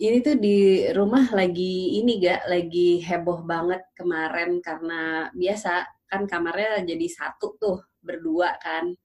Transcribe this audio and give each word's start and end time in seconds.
ini 0.00 0.24
tuh 0.24 0.40
di 0.40 0.88
rumah 0.96 1.28
lagi 1.36 2.00
ini 2.00 2.16
gak 2.24 2.48
lagi 2.48 3.04
heboh 3.04 3.44
banget 3.44 3.84
kemarin 3.92 4.64
karena 4.64 5.28
biasa 5.36 5.84
kan 6.08 6.24
kamarnya 6.24 6.80
jadi 6.88 7.06
satu 7.06 7.60
tuh 7.60 7.78
berdua 8.00 8.56
kan 8.56 8.96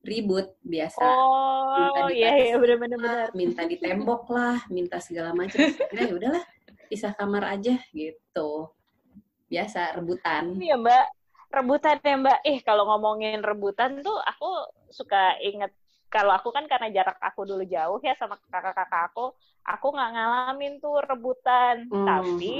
ribut 0.00 0.56
biasa. 0.64 1.04
Oh 1.04 2.08
iya 2.08 2.48
iya 2.48 2.56
benar-benar 2.56 3.28
minta 3.36 3.68
ditembok 3.68 4.24
lah 4.32 4.64
minta 4.72 4.96
segala 5.04 5.36
macam. 5.36 5.60
Ya 5.92 6.08
udahlah 6.08 6.40
pisah 6.88 7.12
kamar 7.12 7.44
aja 7.44 7.76
gitu. 7.92 8.72
Biasa 9.52 10.00
rebutan. 10.00 10.56
Iya 10.56 10.80
mbak. 10.80 11.06
Rebutan 11.52 12.00
ya 12.00 12.16
mbak. 12.24 12.38
Eh 12.48 12.58
kalau 12.64 12.88
ngomongin 12.88 13.44
rebutan 13.44 14.00
tuh 14.00 14.16
aku 14.24 14.48
suka 14.88 15.36
inget 15.44 15.76
kalau 16.08 16.32
aku 16.32 16.48
kan 16.50 16.64
karena 16.64 16.88
jarak 16.88 17.20
aku 17.20 17.44
dulu 17.44 17.64
jauh 17.68 18.00
ya 18.00 18.16
sama 18.16 18.40
kakak-kakak 18.48 19.12
aku, 19.12 19.36
aku 19.64 19.86
nggak 19.92 20.10
ngalamin 20.16 20.80
tuh 20.80 21.04
rebutan. 21.04 21.84
Mm. 21.92 22.04
Tapi 22.08 22.54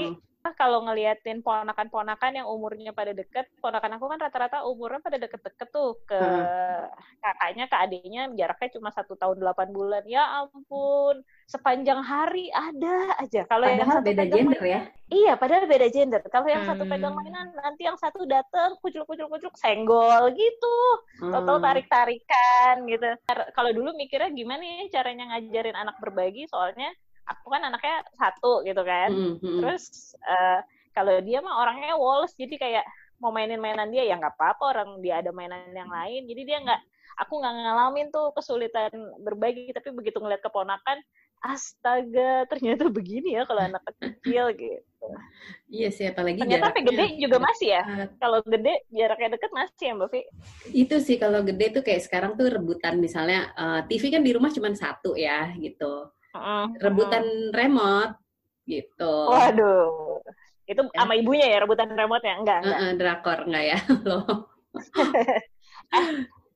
kalau 0.55 0.87
ngeliatin 0.87 1.43
ponakan-ponakan 1.43 2.43
yang 2.43 2.47
umurnya 2.47 2.95
pada 2.95 3.11
deket, 3.11 3.51
ponakan 3.59 3.99
aku 3.99 4.07
kan 4.07 4.19
rata-rata 4.23 4.63
umurnya 4.63 5.03
pada 5.03 5.19
deket-deket 5.19 5.67
tuh 5.67 5.99
ke 6.07 6.15
hmm. 6.15 6.87
kakaknya, 7.19 7.65
ke 7.67 7.75
adiknya 7.75 8.21
jaraknya 8.35 8.69
cuma 8.79 8.89
satu 8.95 9.19
tahun 9.19 9.43
delapan 9.43 9.69
bulan. 9.75 10.03
Ya 10.07 10.23
ampun, 10.39 11.21
sepanjang 11.43 11.99
hari 11.99 12.47
ada 12.55 13.19
aja. 13.19 13.43
Kalau 13.51 13.67
yang 13.67 13.83
satu 13.83 14.07
beda 14.07 14.23
gender 14.31 14.61
mainan, 14.63 14.73
ya? 14.73 14.81
Iya, 15.11 15.33
padahal 15.35 15.67
beda 15.67 15.87
gender. 15.91 16.21
Kalau 16.31 16.47
yang 16.47 16.63
hmm. 16.63 16.71
satu 16.71 16.83
pegang 16.87 17.15
mainan, 17.19 17.47
nanti 17.59 17.81
yang 17.83 17.97
satu 17.99 18.23
dateng 18.23 18.79
kucuk-kucuk-kucuk 18.79 19.53
senggol 19.59 20.31
gitu, 20.39 20.77
hmm. 21.19 21.35
total 21.35 21.57
tarik-tarikan 21.59 22.87
gitu. 22.87 23.09
Kalau 23.27 23.71
dulu 23.75 23.91
mikirnya 23.99 24.31
gimana 24.31 24.63
ya 24.63 24.99
caranya 24.99 25.35
ngajarin 25.35 25.75
anak 25.75 25.99
berbagi, 25.99 26.47
soalnya 26.47 26.95
aku 27.29 27.47
kan 27.53 27.61
anaknya 27.69 28.01
satu 28.17 28.65
gitu 28.65 28.81
kan. 28.81 29.09
Mm 29.13 29.33
-hmm. 29.37 29.59
terus 29.61 30.17
uh, 30.25 30.59
kalau 30.91 31.21
dia 31.21 31.39
mah 31.39 31.61
orangnya 31.61 31.95
woles 31.95 32.33
jadi 32.33 32.55
kayak 32.57 32.85
mau 33.21 33.29
mainin 33.29 33.61
mainan 33.61 33.91
dia 33.91 34.07
ya 34.07 34.15
nggak 34.15 34.35
apa-apa 34.35 34.63
orang 34.73 34.89
dia 35.03 35.21
ada 35.21 35.29
mainan 35.29 35.69
yang 35.71 35.91
lain. 35.91 36.25
Jadi 36.25 36.41
dia 36.43 36.57
nggak 36.63 36.81
aku 37.19 37.33
nggak 37.39 37.53
ngalamin 37.53 38.07
tuh 38.09 38.31
kesulitan 38.33 38.91
berbagi 39.21 39.75
tapi 39.75 39.91
begitu 39.91 40.17
ngeliat 40.23 40.39
keponakan 40.39 41.03
astaga 41.39 42.43
ternyata 42.51 42.91
begini 42.91 43.39
ya 43.39 43.47
kalau 43.47 43.63
anak 43.63 43.83
kecil 43.95 44.51
gitu. 44.59 45.07
Iya 45.71 45.89
sih 45.95 46.05
apalagi 46.11 46.43
ternyata 46.43 46.75
jaraknya, 46.75 46.83
gede 46.91 47.05
juga 47.15 47.37
masih 47.39 47.69
ya? 47.71 47.83
kalau 48.19 48.39
gede 48.43 48.73
jaraknya 48.91 49.29
deket 49.39 49.51
masih 49.55 49.85
ya 49.87 49.93
mbak 49.95 50.09
Vi 50.11 50.21
itu 50.75 50.95
sih 50.99 51.15
kalau 51.15 51.39
gede 51.47 51.79
tuh 51.79 51.83
kayak 51.83 52.03
sekarang 52.03 52.35
tuh 52.35 52.51
rebutan. 52.51 52.99
Misalnya 52.99 53.55
uh, 53.55 53.79
eh, 53.79 53.81
TV 53.87 54.11
kan 54.11 54.23
di 54.23 54.31
rumah 54.35 54.51
cuma 54.51 54.71
satu 54.75 55.15
ya 55.15 55.55
gitu 55.55 56.11
uh, 56.35 56.65
rebutan 56.81 57.23
uh. 57.23 57.51
remote 57.55 58.13
gitu. 58.69 59.13
Waduh. 59.29 60.21
Itu 60.69 60.81
ya. 60.85 61.01
sama 61.01 61.13
ibunya 61.17 61.49
ya 61.49 61.57
rebutan 61.65 61.89
remote 61.93 62.21
ya? 62.21 62.35
Enggak, 62.37 62.57
enggak. 62.61 62.77
Uh, 62.77 62.85
uh, 62.85 62.91
drakor 62.97 63.39
enggak 63.49 63.63
ya? 63.65 63.77
Loh. 64.09 64.25
eh, 65.97 66.07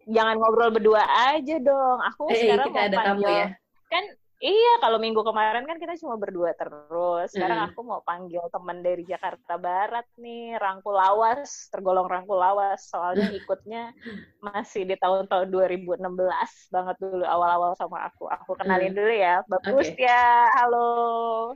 jangan 0.06 0.36
ngobrol 0.38 0.70
berdua 0.70 1.02
aja 1.34 1.56
dong. 1.58 2.00
Aku 2.14 2.30
eh, 2.30 2.38
sekarang 2.38 2.70
kita 2.70 2.78
mau 2.78 2.86
ada 2.86 2.98
tamu 3.02 3.26
ya. 3.26 3.48
Kan 3.90 4.04
Iya, 4.44 4.84
kalau 4.84 5.00
minggu 5.00 5.24
kemarin 5.24 5.64
kan 5.64 5.80
kita 5.80 5.96
cuma 6.04 6.20
berdua 6.20 6.52
terus. 6.60 7.32
Sekarang 7.32 7.64
hmm. 7.64 7.68
aku 7.72 7.80
mau 7.88 8.04
panggil 8.04 8.44
teman 8.52 8.84
dari 8.84 9.08
Jakarta 9.08 9.56
Barat 9.56 10.04
nih, 10.20 10.60
Rangkul 10.60 11.00
Lawas, 11.00 11.72
tergolong 11.72 12.12
Rangkul 12.12 12.44
Lawas. 12.44 12.92
Soalnya 12.92 13.32
ikutnya 13.40 13.96
masih 14.44 14.84
di 14.84 15.00
tahun-tahun 15.00 15.48
2016 15.48 16.76
banget 16.76 16.96
dulu 17.00 17.24
awal-awal 17.24 17.72
sama 17.80 18.04
aku. 18.04 18.28
Aku 18.28 18.60
kenalin 18.60 18.92
hmm. 18.92 19.00
dulu 19.00 19.14
ya, 19.16 19.36
Mbak 19.48 19.60
okay. 19.64 20.12
ya. 20.12 20.52
Halo. 20.60 20.92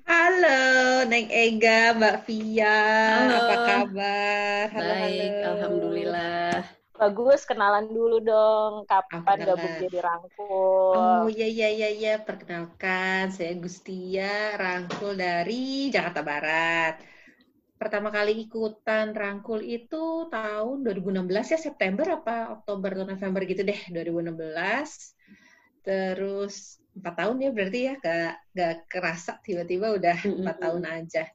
Halo, 0.08 0.60
Neng 1.12 1.28
Ega, 1.28 1.92
Mbak 1.92 2.24
Via. 2.24 2.80
Halo. 3.20 3.36
Apa 3.36 3.56
kabar? 3.68 4.66
Halo, 4.72 4.88
Baik, 4.96 5.32
halo. 5.36 5.52
Alhamdulillah. 5.60 6.77
Bagus, 6.98 7.46
kenalan 7.46 7.94
dulu 7.94 8.18
dong. 8.26 8.74
Kapan 8.90 9.38
gabung 9.46 9.74
jadi 9.78 9.98
Rangkul? 10.02 10.98
Oh 10.98 11.26
iya 11.30 11.46
iya 11.46 11.70
iya 11.70 11.90
iya, 11.94 12.14
perkenalkan 12.18 13.30
saya 13.30 13.54
Gustia 13.62 14.58
Rangkul 14.58 15.14
dari 15.14 15.94
Jakarta 15.94 16.26
Barat. 16.26 16.98
Pertama 17.78 18.10
kali 18.10 18.50
ikutan 18.50 19.14
Rangkul 19.14 19.62
itu 19.62 20.26
tahun 20.34 20.82
2016 20.82 21.54
ya 21.54 21.60
September 21.62 22.18
apa 22.18 22.58
Oktober 22.58 22.90
atau 22.98 23.06
November 23.14 23.42
gitu 23.46 23.62
deh 23.62 23.78
2016. 23.94 25.14
Terus 25.86 26.82
empat 26.98 27.14
tahun 27.14 27.46
ya 27.46 27.50
berarti 27.54 27.80
ya 27.86 27.94
gak, 28.02 28.34
gak 28.58 28.76
kerasa 28.90 29.38
tiba-tiba 29.46 29.94
udah 29.94 30.18
empat 30.26 30.58
tahun 30.58 30.84
aja. 30.90 31.30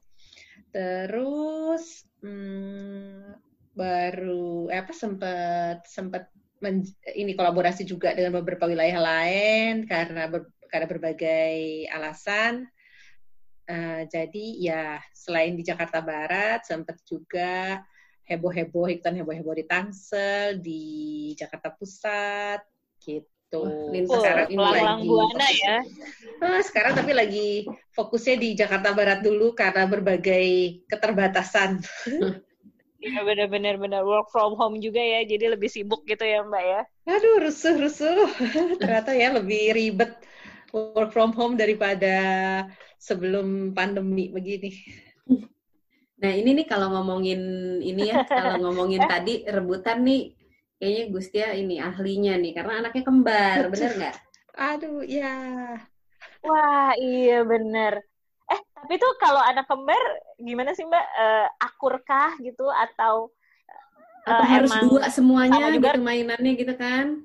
Terus 0.75 2.03
hmm, 2.19 3.42
baru 3.73 4.69
eh, 4.69 4.79
apa 4.81 4.93
sempat 4.93 5.85
sempat 5.89 6.29
ini 7.17 7.35
kolaborasi 7.35 7.83
juga 7.83 8.15
dengan 8.15 8.39
beberapa 8.39 8.71
wilayah 8.71 9.03
lain 9.03 9.83
karena 9.83 10.31
ber, 10.31 10.47
karena 10.71 10.87
berbagai 10.87 11.91
alasan. 11.91 12.69
Uh, 13.63 14.03
jadi 14.11 14.45
ya 14.59 14.83
selain 15.15 15.55
di 15.55 15.63
Jakarta 15.63 16.03
Barat 16.03 16.67
sempat 16.67 16.99
juga 17.07 17.79
heboh-heboh 18.27 18.91
ikutan 18.91 19.15
heboh-heboh 19.19 19.55
di 19.55 19.65
Tangsel 19.67 20.59
di 20.59 20.83
Jakarta 21.35 21.71
Pusat 21.71 22.59
gitu. 22.99 23.63
Oh, 23.63 23.91
sekarang 24.19 24.47
ini 24.51 24.59
lagi 24.59 25.03
buana 25.07 25.47
ya. 25.51 25.77
Uh, 26.43 26.61
sekarang 26.63 26.93
tapi 26.95 27.11
lagi 27.15 27.67
fokusnya 27.95 28.35
di 28.39 28.49
Jakarta 28.55 28.91
Barat 28.91 29.19
dulu 29.23 29.55
karena 29.55 29.87
berbagai 29.87 30.83
keterbatasan. 30.87 31.79
Iya 33.05 33.19
benar-benar 33.27 33.75
benar 33.83 34.01
work 34.09 34.27
from 34.33 34.51
home 34.59 34.75
juga 34.85 35.01
ya, 35.13 35.19
jadi 35.31 35.45
lebih 35.53 35.69
sibuk 35.75 36.01
gitu 36.09 36.23
ya 36.33 36.39
Mbak 36.49 36.63
ya. 36.71 36.79
Aduh 37.13 37.35
rusuh 37.43 37.75
rusuh, 37.83 38.15
ternyata 38.79 39.11
ya 39.21 39.27
lebih 39.37 39.61
ribet 39.77 40.11
work 40.73 41.09
from 41.15 41.31
home 41.37 41.55
daripada 41.61 42.13
sebelum 43.07 43.75
pandemi 43.77 44.31
begini. 44.35 44.71
Nah 46.21 46.31
ini 46.39 46.49
nih 46.57 46.65
kalau 46.71 46.87
ngomongin 46.93 47.39
ini 47.83 48.03
ya, 48.13 48.17
kalau 48.35 48.55
ngomongin 48.61 49.03
tadi 49.11 49.43
rebutan 49.55 49.97
nih, 50.07 50.21
kayaknya 50.79 51.03
Gustia 51.13 51.47
ini 51.61 51.75
ahlinya 51.83 52.33
nih, 52.39 52.51
karena 52.57 52.73
anaknya 52.79 53.03
kembar, 53.09 53.59
bener 53.73 53.91
nggak? 53.99 54.15
Aduh, 54.55 55.01
ya. 55.03 55.33
Wah, 56.45 56.89
iya 57.03 57.33
bener. 57.49 57.93
Eh, 58.83 58.85
tapi 58.85 58.99
tuh 58.99 59.15
kalau 59.15 59.39
anak 59.39 59.63
kembar 59.63 60.03
gimana 60.35 60.75
sih 60.75 60.83
Mbak? 60.83 61.07
Uh, 61.15 61.47
akurkah 61.63 62.35
gitu 62.43 62.67
atau 62.67 63.31
uh, 64.27 64.43
harus 64.43 64.71
dua 64.83 65.07
semuanya 65.07 65.71
juga? 65.71 65.95
gitu 65.95 66.03
mainannya 66.03 66.53
gitu 66.59 66.73
kan? 66.75 67.23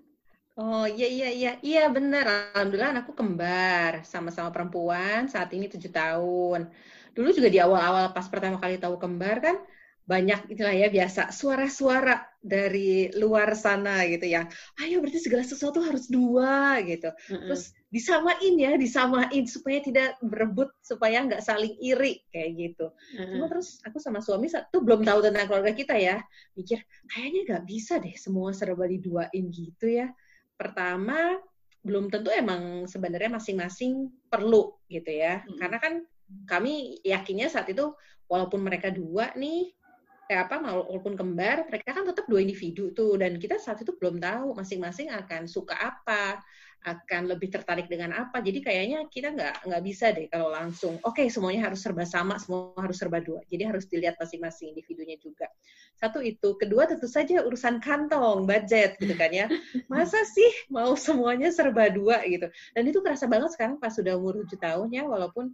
Oh 0.58 0.86
iya 0.86 1.06
iya 1.06 1.28
iya 1.34 1.52
iya 1.62 1.82
benar. 1.91 2.54
Alhamdulillah 2.54 2.94
anakku 2.94 3.14
kembar 3.14 4.06
sama-sama 4.06 4.54
perempuan 4.54 5.26
saat 5.26 5.50
ini 5.50 5.66
tujuh 5.66 5.91
tahun. 5.91 6.70
Dulu 7.14 7.28
juga 7.34 7.50
di 7.50 7.58
awal-awal 7.58 8.14
pas 8.14 8.26
pertama 8.30 8.62
kali 8.62 8.78
tahu 8.78 8.98
kembar 8.98 9.42
kan 9.42 9.58
banyak 10.08 10.56
itulah 10.56 10.72
ya 10.72 10.88
biasa 10.88 11.28
suara-suara 11.28 12.25
dari 12.40 13.12
luar 13.12 13.52
sana 13.52 14.08
gitu 14.08 14.25
yang 14.25 14.48
ayo 14.80 15.04
berarti 15.04 15.20
segala 15.20 15.44
sesuatu 15.44 15.84
harus 15.84 16.08
dua 16.08 16.80
gitu 16.80 17.12
mm-hmm. 17.12 17.44
terus 17.44 17.76
disamain 17.88 18.54
ya 18.60 18.76
disamain 18.76 19.49
supaya 19.49 19.81
tidak 19.81 20.21
berebut 20.21 20.69
supaya 20.84 21.25
nggak 21.25 21.41
saling 21.41 21.72
iri 21.81 22.21
kayak 22.28 22.50
gitu. 22.56 22.87
Mm-hmm. 23.16 23.32
cuma 23.32 23.47
terus 23.49 23.81
aku 23.81 23.97
sama 23.97 24.21
suami 24.21 24.53
tuh 24.53 24.84
belum 24.84 25.09
tahu 25.09 25.25
tentang 25.25 25.49
keluarga 25.49 25.72
kita 25.72 25.97
ya. 25.97 26.21
Mikir 26.53 26.84
kayaknya 27.09 27.41
nggak 27.49 27.65
bisa 27.65 27.97
deh 27.97 28.12
semua 28.21 28.53
serba 28.53 28.84
diduain 28.84 29.44
gitu 29.49 29.88
ya. 29.88 30.12
Pertama 30.60 31.41
belum 31.81 32.12
tentu 32.12 32.28
emang 32.28 32.84
sebenarnya 32.84 33.32
masing-masing 33.32 34.12
perlu 34.29 34.76
gitu 34.93 35.08
ya. 35.08 35.41
Mm-hmm. 35.41 35.56
karena 35.56 35.79
kan 35.81 35.94
kami 36.44 37.00
yakinnya 37.00 37.49
saat 37.49 37.73
itu 37.73 37.96
walaupun 38.29 38.61
mereka 38.61 38.93
dua 38.93 39.32
nih 39.32 39.73
kayak 40.29 40.52
apa 40.52 40.56
walaupun 40.61 41.17
kembar 41.17 41.64
mereka 41.73 41.96
kan 41.96 42.05
tetap 42.05 42.29
dua 42.29 42.44
individu 42.44 42.93
tuh. 42.93 43.17
Dan 43.17 43.41
kita 43.41 43.56
saat 43.56 43.81
itu 43.81 43.96
belum 43.96 44.20
tahu 44.20 44.52
masing-masing 44.52 45.08
akan 45.08 45.49
suka 45.49 45.73
apa 45.73 46.44
akan 46.86 47.34
lebih 47.34 47.50
tertarik 47.50 47.90
dengan 47.90 48.14
apa. 48.14 48.38
Jadi 48.38 48.62
kayaknya 48.62 49.04
kita 49.10 49.34
nggak 49.34 49.66
nggak 49.66 49.82
bisa 49.82 50.14
deh 50.14 50.30
kalau 50.30 50.48
langsung 50.54 50.96
oke 51.02 51.19
okay, 51.19 51.26
semuanya 51.26 51.70
harus 51.70 51.82
serba 51.82 52.06
sama 52.06 52.38
semua 52.38 52.76
harus 52.78 52.96
serba 52.96 53.19
dua. 53.19 53.42
Jadi 53.50 53.62
harus 53.66 53.84
dilihat 53.90 54.14
masing-masing 54.16 54.72
individunya 54.72 55.19
juga. 55.19 55.50
Satu 55.98 56.22
itu. 56.22 56.54
Kedua 56.56 56.86
tentu 56.86 57.10
saja 57.10 57.42
urusan 57.42 57.82
kantong 57.82 58.46
budget 58.46 58.94
gitu 59.02 59.14
kan 59.19 59.30
ya. 59.34 59.46
Masa 59.92 60.22
sih 60.22 60.50
mau 60.70 60.94
semuanya 60.94 61.50
serba 61.50 61.90
dua 61.90 62.22
gitu. 62.26 62.46
Dan 62.72 62.82
itu 62.86 63.02
kerasa 63.02 63.26
banget 63.26 63.52
sekarang 63.58 63.76
pas 63.82 63.90
sudah 63.90 64.14
umur 64.14 64.42
tujuh 64.46 64.58
tahun 64.62 64.88
ya 64.94 65.04
walaupun 65.04 65.50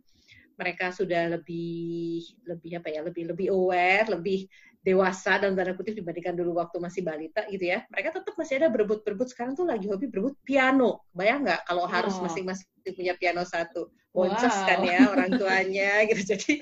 mereka 0.55 0.94
sudah 0.94 1.35
lebih 1.35 2.23
lebih 2.47 2.79
apa 2.79 2.88
ya 2.91 3.00
lebih 3.03 3.25
lebih 3.35 3.49
aware 3.50 4.06
lebih 4.06 4.47
dewasa 4.85 5.41
dan 5.41 5.57
tanda 5.57 5.73
kutip 5.73 5.97
dibandingkan 5.97 6.37
dulu 6.37 6.61
waktu 6.61 6.77
masih 6.77 7.01
balita 7.01 7.41
gitu 7.49 7.73
ya. 7.73 7.89
Mereka 7.89 8.21
tetap 8.21 8.37
masih 8.37 8.61
ada 8.61 8.69
berebut-berebut 8.69 9.33
sekarang 9.33 9.57
tuh 9.57 9.65
lagi 9.65 9.89
hobi 9.89 10.13
berebut 10.13 10.37
piano. 10.45 11.09
Bayang 11.17 11.43
nggak 11.49 11.65
kalau 11.65 11.89
harus 11.89 12.13
Oh. 12.21 12.29
masing-masing 12.29 12.69
punya 12.93 13.17
piano 13.17 13.41
satu? 13.49 13.89
Wow. 14.15 14.31
boncos 14.31 14.55
kan 14.69 14.79
ya 14.85 15.09
orang 15.11 15.33
tuanya 15.35 15.91
gitu. 16.13 16.37
Jadi 16.37 16.53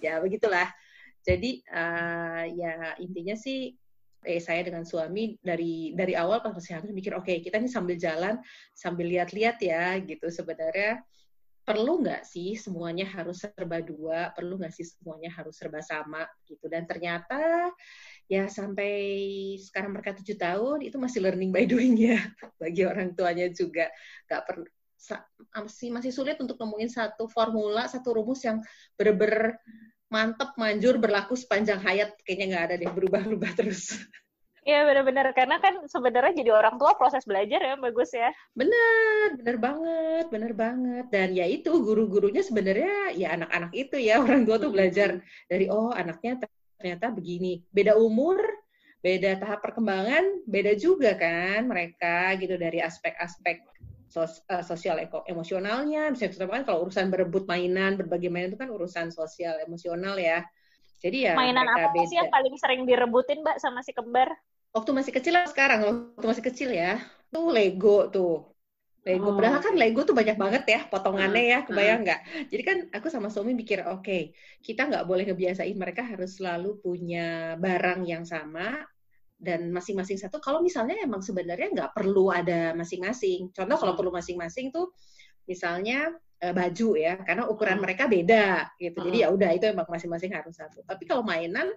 ya 0.00 0.22
begitulah. 0.22 0.70
Jadi 1.26 1.60
eh, 1.66 2.44
ya 2.56 2.94
intinya 3.02 3.34
sih 3.36 3.74
eh 4.22 4.38
saya 4.38 4.62
dengan 4.62 4.86
suami 4.86 5.34
dari 5.42 5.90
dari 5.98 6.14
awal 6.14 6.38
pas 6.38 6.54
masih 6.54 6.78
hamil 6.78 6.94
mikir 6.94 7.10
oke 7.18 7.34
kita 7.42 7.58
nih 7.58 7.66
sambil 7.66 7.98
jalan 7.98 8.38
sambil 8.72 9.10
lihat-lihat 9.10 9.58
ya 9.58 9.98
gitu. 10.06 10.30
Sebenarnya 10.30 11.02
perlu 11.62 12.02
nggak 12.02 12.26
sih 12.26 12.58
semuanya 12.58 13.06
harus 13.06 13.42
serba 13.42 13.78
dua? 13.78 14.34
Perlu 14.34 14.58
nggak 14.58 14.74
sih 14.74 14.86
semuanya 14.86 15.30
harus 15.34 15.54
serba 15.54 15.78
sama? 15.82 16.26
Gitu. 16.46 16.66
Dan 16.66 16.86
ternyata 16.86 17.70
ya 18.26 18.46
sampai 18.50 18.92
sekarang 19.58 19.94
mereka 19.94 20.14
tujuh 20.18 20.36
tahun 20.38 20.78
itu 20.86 20.96
masih 20.98 21.20
learning 21.22 21.50
by 21.50 21.64
doing 21.66 21.94
ya 21.98 22.18
bagi 22.62 22.82
orang 22.86 23.14
tuanya 23.14 23.46
juga. 23.50 23.88
Nggak 24.26 24.42
per 24.46 24.56
sa- 24.98 25.26
masih 25.54 25.88
masih 25.90 26.12
sulit 26.14 26.38
untuk 26.38 26.58
nemuin 26.58 26.90
satu 26.90 27.26
formula 27.26 27.90
satu 27.90 28.14
rumus 28.14 28.42
yang 28.46 28.62
bener-bener 28.94 29.58
mantep 30.12 30.52
manjur 30.60 30.98
berlaku 30.98 31.34
sepanjang 31.34 31.82
hayat. 31.82 32.14
Kayaknya 32.26 32.46
nggak 32.52 32.64
ada 32.70 32.74
deh 32.78 32.90
berubah-ubah 32.90 33.52
terus 33.58 33.90
Iya 34.62 34.86
benar-benar 34.86 35.26
karena 35.34 35.58
kan 35.58 35.74
sebenarnya 35.90 36.38
jadi 36.38 36.54
orang 36.54 36.78
tua 36.78 36.94
proses 36.94 37.26
belajar 37.26 37.58
ya 37.58 37.74
bagus 37.74 38.14
ya. 38.14 38.30
Bener, 38.54 39.34
bener 39.34 39.56
banget, 39.58 40.24
bener 40.30 40.52
banget. 40.54 41.04
Dan 41.10 41.34
ya 41.34 41.50
itu 41.50 41.74
guru-gurunya 41.82 42.46
sebenarnya 42.46 43.10
ya 43.18 43.34
anak-anak 43.34 43.74
itu 43.74 43.98
ya 43.98 44.20
orang 44.24 44.46
tua 44.46 44.62
tuh 44.62 44.70
belajar 44.70 45.18
dari 45.50 45.66
oh 45.66 45.90
anaknya 45.90 46.46
ternyata 46.78 47.10
begini. 47.10 47.66
Beda 47.74 47.98
umur, 47.98 48.38
beda 49.02 49.42
tahap 49.42 49.66
perkembangan, 49.66 50.46
beda 50.46 50.78
juga 50.78 51.18
kan 51.18 51.66
mereka 51.66 52.38
gitu 52.38 52.54
dari 52.54 52.78
aspek-aspek 52.78 53.66
sos- 54.06 54.46
eh, 54.46 54.62
sosial 54.62 55.02
eko- 55.02 55.26
emosionalnya. 55.26 56.14
Bisa 56.14 56.30
kan 56.38 56.62
kalau 56.62 56.86
urusan 56.86 57.10
berebut 57.10 57.50
mainan, 57.50 57.98
berbagai 57.98 58.30
mainan 58.30 58.54
itu 58.54 58.62
kan 58.62 58.70
urusan 58.70 59.10
sosial 59.10 59.58
emosional 59.66 60.14
ya. 60.22 60.46
Jadi 61.02 61.26
ya 61.26 61.34
Mainan 61.34 61.66
apa 61.66 61.98
sih 62.06 62.14
yang 62.14 62.30
beda. 62.30 62.34
paling 62.38 62.54
sering 62.62 62.80
direbutin 62.86 63.42
Mbak 63.42 63.58
sama 63.58 63.82
si 63.82 63.90
kembar? 63.90 64.30
Waktu 64.72 64.90
masih 64.96 65.12
kecil 65.12 65.32
lah 65.36 65.44
sekarang, 65.52 65.80
waktu 66.16 66.26
masih 66.32 66.44
kecil 66.48 66.70
ya, 66.72 66.96
tuh 67.28 67.52
Lego 67.52 68.08
tuh. 68.08 68.32
Lego, 69.02 69.28
Oh, 69.28 69.36
padahal 69.36 69.60
kan 69.60 69.74
oke. 69.74 69.80
Lego 69.80 70.00
tuh 70.08 70.14
banyak 70.14 70.36
banget 70.38 70.62
ya 70.74 70.80
potongannya 70.88 71.42
ya, 71.52 71.58
kebayang 71.66 72.00
nggak? 72.06 72.20
Jadi 72.48 72.62
kan 72.62 72.78
aku 72.96 73.06
sama 73.12 73.28
suami 73.34 73.52
mikir, 73.52 73.84
oke, 73.84 74.32
kita 74.64 74.80
nggak 74.88 75.04
boleh 75.10 75.24
ngebiasain 75.28 75.76
mereka 75.76 76.02
harus 76.06 76.38
selalu 76.38 76.78
punya 76.80 77.58
barang 77.58 78.00
yang 78.08 78.24
sama 78.24 78.80
dan 79.36 79.74
masing-masing 79.74 80.16
satu. 80.22 80.38
Kalau 80.38 80.62
misalnya 80.62 80.96
emang 81.02 81.20
sebenarnya 81.20 81.68
nggak 81.74 81.90
perlu 81.98 82.30
ada 82.32 82.72
masing-masing. 82.78 83.50
Contoh 83.52 83.76
kalau 83.76 83.94
perlu 83.98 84.14
masing-masing 84.14 84.70
tuh, 84.70 84.94
misalnya 85.50 86.14
eh, 86.38 86.54
baju 86.54 86.88
ya, 86.96 87.18
karena 87.26 87.44
ukuran 87.50 87.78
mereka 87.82 88.06
beda 88.06 88.70
gitu. 88.78 88.98
Jadi 89.02 89.16
ya 89.26 89.28
udah 89.34 89.50
itu 89.52 89.66
emang 89.66 89.84
masing-masing 89.90 90.32
harus 90.32 90.54
satu. 90.56 90.80
Tapi 90.86 91.04
kalau 91.10 91.26
mainan 91.26 91.68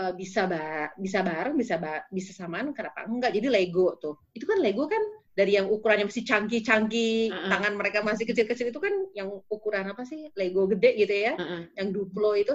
eh, 0.00 0.12
bisa 0.16 0.48
ba 0.48 0.88
bisa 0.96 1.20
bareng, 1.20 1.56
bisa 1.58 1.76
ba 1.76 2.04
bisa 2.08 2.32
samaan, 2.32 2.72
kenapa 2.72 3.04
enggak? 3.04 3.32
Jadi 3.36 3.48
Lego 3.48 3.96
tuh. 4.00 4.14
Itu 4.32 4.44
kan 4.48 4.60
Lego 4.60 4.88
kan 4.88 5.00
dari 5.32 5.56
yang 5.56 5.72
ukurannya 5.72 6.08
masih 6.12 6.24
canggih-canggih, 6.28 7.32
Uh-uh. 7.32 7.48
tangan 7.48 7.72
mereka 7.72 8.04
masih 8.04 8.28
kecil-kecil 8.28 8.68
itu 8.68 8.80
kan 8.80 8.92
yang 9.16 9.28
ukuran 9.48 9.88
apa 9.88 10.04
sih? 10.04 10.28
Lego 10.36 10.68
gede 10.68 10.92
gitu 11.00 11.14
ya, 11.14 11.32
Heeh. 11.36 11.72
yang 11.76 11.88
Duplo 11.92 12.36
itu. 12.36 12.52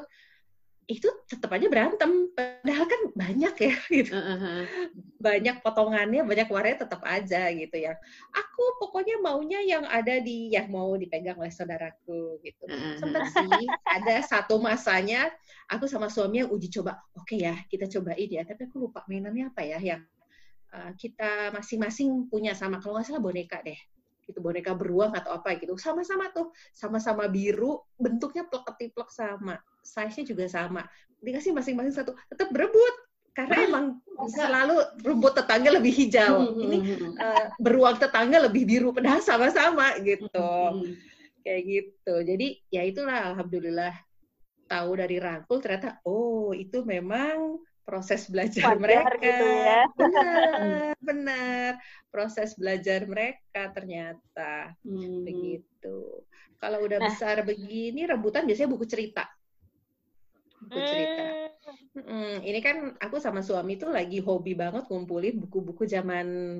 Itu 0.88 1.12
tetap 1.28 1.52
aja 1.52 1.68
berantem. 1.68 2.32
Padahal 2.32 2.86
kan 2.88 3.02
banyak 3.12 3.54
ya 3.60 3.74
gitu. 4.00 4.16
Heeh. 4.16 4.64
Banyak 5.20 5.60
potongannya, 5.60 6.24
banyak 6.24 6.48
warnanya 6.48 6.88
tetap 6.88 7.04
aja 7.04 7.52
gitu 7.52 7.76
ya. 7.76 8.00
Aku 8.32 8.64
pokoknya 8.80 9.20
maunya 9.20 9.60
yang 9.68 9.84
ada 9.84 10.24
di 10.24 10.56
ya 10.56 10.64
mau 10.72 10.96
dipegang 10.96 11.36
oleh 11.36 11.52
saudaraku 11.52 12.40
gitu. 12.40 12.64
Heeh, 12.72 13.04
Sempet 13.04 13.28
sih 13.36 13.68
ada 13.84 14.24
satu 14.24 14.64
masanya 14.64 15.28
aku 15.68 15.92
sama 15.92 16.08
suami 16.08 16.48
yang 16.48 16.50
uji 16.56 16.72
coba. 16.80 17.04
Oke 17.20 17.36
ya, 17.36 17.60
kita 17.68 17.92
cobain 17.92 18.32
ya. 18.32 18.48
Tapi 18.48 18.72
aku 18.72 18.88
lupa 18.88 19.04
mainannya 19.12 19.52
apa 19.52 19.68
ya 19.68 19.84
yang 19.84 20.02
uh, 20.72 20.96
kita 20.96 21.52
masing-masing 21.52 22.32
punya 22.32 22.56
sama. 22.56 22.80
Kalau 22.80 22.96
nggak 22.96 23.12
salah 23.12 23.20
boneka 23.20 23.60
deh. 23.60 23.78
Gitu 24.24 24.40
boneka 24.40 24.72
beruang 24.72 25.12
atau 25.12 25.36
apa 25.36 25.60
gitu. 25.60 25.76
Sama-sama 25.76 26.32
tuh, 26.32 26.56
sama-sama 26.72 27.28
biru, 27.28 27.84
bentuknya 28.00 28.48
plek-ketiplek 28.48 29.12
sama. 29.12 29.60
Size-nya 29.88 30.26
juga 30.28 30.46
sama. 30.52 30.84
Dikasih 31.24 31.56
masing-masing 31.56 31.96
satu, 31.96 32.12
tetap 32.28 32.52
berebut. 32.52 32.96
Karena 33.32 33.70
emang 33.70 33.86
selalu 34.34 34.82
rumput 35.06 35.38
tetangga 35.38 35.70
lebih 35.70 35.94
hijau. 35.94 36.58
Ini 36.58 36.78
uh, 37.16 37.46
beruang 37.62 38.02
tetangga 38.02 38.42
lebih 38.42 38.66
biru, 38.66 38.90
padahal 38.90 39.22
sama-sama 39.22 39.94
gitu 40.02 40.28
Hmm. 40.34 40.98
kayak 41.46 41.62
gitu. 41.64 42.14
Jadi 42.26 42.48
ya 42.68 42.82
itulah 42.82 43.32
alhamdulillah 43.32 43.94
tahu 44.66 44.90
dari 44.98 45.22
rangkul 45.22 45.62
ternyata 45.62 46.02
oh 46.04 46.50
itu 46.52 46.82
memang 46.82 47.62
proses 47.86 48.26
belajar 48.28 48.74
Wajar 48.74 48.82
mereka. 48.82 49.22
gitu 49.22 49.46
ya. 49.48 49.80
Benar, 49.96 50.94
benar. 51.00 51.70
Proses 52.10 52.58
belajar 52.58 53.06
mereka 53.06 53.70
ternyata 53.72 54.74
Hmm. 54.82 55.24
begitu. 55.24 56.26
Kalau 56.58 56.82
udah 56.84 57.00
Nah. 57.00 57.14
besar 57.14 57.46
begini 57.46 58.10
rebutan 58.10 58.50
biasanya 58.50 58.74
buku 58.74 58.90
cerita. 58.90 59.30
Buku 60.62 60.80
cerita. 60.90 61.24
Hmm. 61.28 61.48
Hmm, 61.98 62.36
ini 62.46 62.60
kan 62.62 62.94
aku 63.02 63.18
sama 63.18 63.42
suami 63.42 63.78
tuh 63.82 63.90
lagi 63.90 64.22
hobi 64.22 64.54
banget 64.54 64.86
ngumpulin 64.86 65.42
buku-buku 65.42 65.90
zaman 65.90 66.60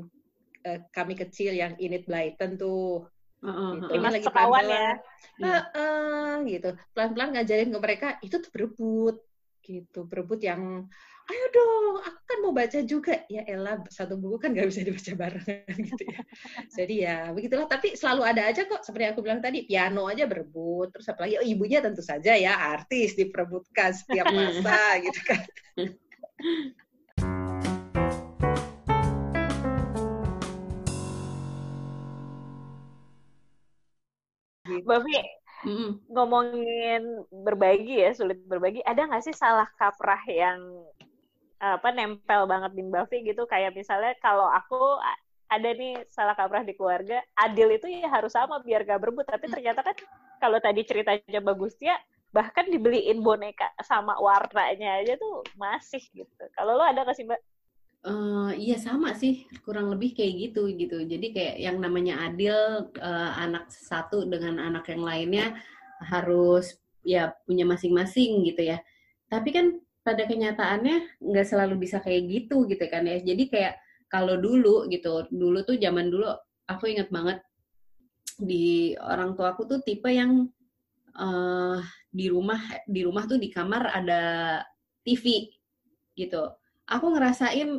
eh, 0.66 0.80
kami 0.90 1.14
kecil 1.14 1.54
yang 1.54 1.78
Enid 1.78 2.10
Blyton 2.10 2.58
tuh. 2.58 3.06
Heeh, 3.46 3.70
gitu. 3.78 3.86
heeh. 3.86 3.94
Dimas 3.94 4.12
Ini 4.12 4.16
lagi 4.18 4.26
Sekawan 4.28 4.66
pelan-pelan. 4.66 4.74
ya. 4.74 4.90
Heeh, 5.38 6.32
gitu. 6.50 6.70
Pelan-pelan 6.94 7.30
ngajarin 7.38 7.70
ke 7.70 7.80
mereka 7.80 8.08
itu 8.26 8.36
tuh 8.42 8.52
berebut 8.54 9.16
gitu. 9.62 10.00
Berebut 10.10 10.40
yang 10.42 10.62
ayo 11.28 11.46
dong, 11.52 12.00
aku 12.08 12.22
kan 12.24 12.38
mau 12.40 12.54
baca 12.56 12.80
juga. 12.88 13.20
Ya 13.28 13.44
elah, 13.44 13.84
satu 13.92 14.16
buku 14.16 14.40
kan 14.40 14.56
nggak 14.56 14.68
bisa 14.72 14.82
dibaca 14.88 15.12
barengan 15.16 15.76
gitu 15.92 16.04
ya. 16.08 16.22
Jadi 16.72 16.96
ya 17.04 17.18
begitulah. 17.36 17.68
Tapi 17.68 18.00
selalu 18.00 18.22
ada 18.24 18.48
aja 18.48 18.64
kok. 18.64 18.82
Seperti 18.88 19.06
aku 19.12 19.20
bilang 19.20 19.44
tadi, 19.44 19.68
piano 19.68 20.08
aja 20.08 20.24
berebut. 20.24 20.96
Terus 20.96 21.08
apalagi 21.12 21.36
oh, 21.40 21.46
ibunya 21.46 21.84
tentu 21.84 22.00
saja 22.00 22.32
ya 22.36 22.56
artis 22.56 23.20
diperebutkan 23.20 23.92
setiap 23.92 24.32
masa 24.32 24.80
gitu 25.06 25.20
kan. 25.28 25.42
Gitu. 25.76 25.96
Mbak 34.68 35.00
Vi, 35.04 35.20
ngomongin 36.12 37.24
berbagi 37.32 38.04
ya, 38.04 38.12
sulit 38.16 38.40
berbagi. 38.48 38.84
Ada 38.84 39.08
nggak 39.08 39.24
sih 39.28 39.36
salah 39.36 39.68
kaprah 39.80 40.20
yang 40.28 40.60
apa 41.58 41.90
nempel 41.94 42.46
banget 42.46 42.72
di 42.78 42.82
Mbak 42.86 43.06
Vi 43.10 43.18
gitu? 43.34 43.44
Kayak 43.50 43.74
misalnya 43.74 44.14
kalau 44.22 44.48
aku 44.50 45.02
ada 45.48 45.70
nih 45.72 46.04
salah 46.12 46.36
kaprah 46.36 46.64
di 46.64 46.76
keluarga, 46.76 47.24
adil 47.40 47.72
itu 47.72 47.88
ya 47.88 48.12
harus 48.12 48.36
sama 48.36 48.60
biar 48.62 48.84
gak 48.84 49.00
berebut. 49.00 49.26
Tapi 49.26 49.48
ternyata 49.48 49.82
kan 49.82 49.96
kalau 50.44 50.60
tadi 50.60 50.84
ceritanya 50.84 51.40
bagus 51.40 51.74
ya, 51.80 51.96
bahkan 52.36 52.68
dibeliin 52.68 53.24
boneka 53.24 53.72
sama 53.82 54.20
warnanya 54.20 55.02
aja 55.02 55.16
tuh 55.16 55.42
masih 55.56 56.04
gitu. 56.14 56.44
Kalau 56.54 56.76
lo 56.76 56.84
ada 56.84 57.02
nggak 57.08 57.18
sih 57.18 57.26
Mbak? 57.26 57.42
Eh, 58.08 58.52
iya 58.62 58.78
sama 58.80 59.12
sih 59.18 59.44
kurang 59.68 59.92
lebih 59.92 60.16
kayak 60.16 60.34
gitu 60.40 60.70
gitu 60.72 61.04
jadi 61.04 61.28
kayak 61.34 61.56
yang 61.60 61.78
namanya 61.84 62.30
adil 62.30 62.88
eh, 62.94 63.32
anak 63.36 63.68
satu 63.68 64.24
dengan 64.24 64.64
anak 64.64 64.88
yang 64.88 65.04
lainnya 65.04 65.60
harus 66.00 66.80
ya 67.04 67.36
punya 67.44 67.68
masing-masing 67.68 68.48
gitu 68.48 68.64
ya 68.64 68.80
tapi 69.28 69.50
kan 69.52 69.82
pada 70.08 70.24
kenyataannya 70.24 71.20
nggak 71.20 71.48
selalu 71.52 71.84
bisa 71.84 72.00
kayak 72.00 72.24
gitu 72.32 72.64
gitu 72.72 72.88
kan 72.88 73.04
ya. 73.04 73.20
Jadi 73.20 73.52
kayak 73.52 73.76
kalau 74.08 74.40
dulu 74.40 74.88
gitu 74.88 75.28
dulu 75.28 75.68
tuh 75.68 75.76
zaman 75.76 76.08
dulu 76.08 76.32
aku 76.72 76.88
inget 76.96 77.12
banget 77.12 77.44
di 78.40 78.96
orang 79.04 79.36
tua 79.36 79.52
aku 79.52 79.68
tuh 79.68 79.80
tipe 79.84 80.08
yang 80.08 80.48
eh, 81.12 81.78
di 82.08 82.32
rumah 82.32 82.60
di 82.88 83.04
rumah 83.04 83.28
tuh 83.28 83.36
di 83.36 83.52
kamar 83.52 83.92
ada 83.92 84.22
TV 85.04 85.52
gitu. 86.16 86.56
Aku 86.88 87.12
ngerasain 87.12 87.70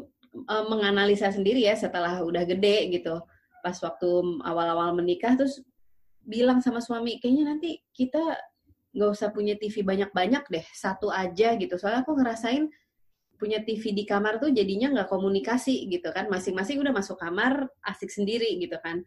eh, 0.53 0.65
menganalisa 0.69 1.33
sendiri 1.33 1.65
ya 1.65 1.73
setelah 1.81 2.21
udah 2.21 2.45
gede 2.45 2.93
gitu. 2.93 3.25
Pas 3.65 3.77
waktu 3.81 4.09
awal-awal 4.45 4.93
menikah 4.93 5.33
terus 5.33 5.65
bilang 6.29 6.61
sama 6.61 6.85
suami 6.85 7.17
kayaknya 7.25 7.57
nanti 7.57 7.81
kita 7.97 8.21
nggak 8.97 9.11
usah 9.13 9.29
punya 9.31 9.55
TV 9.61 9.85
banyak-banyak 9.85 10.45
deh 10.49 10.67
satu 10.73 11.13
aja 11.13 11.55
gitu 11.61 11.77
soalnya 11.77 12.03
aku 12.05 12.17
ngerasain 12.17 12.69
punya 13.39 13.63
TV 13.63 13.95
di 13.95 14.05
kamar 14.09 14.43
tuh 14.43 14.51
jadinya 14.51 14.91
nggak 14.91 15.09
komunikasi 15.13 15.87
gitu 15.87 16.11
kan 16.11 16.27
masing-masing 16.27 16.83
udah 16.83 16.91
masuk 16.91 17.21
kamar 17.21 17.69
asik 17.87 18.11
sendiri 18.11 18.49
gitu 18.59 18.75
kan 18.83 19.05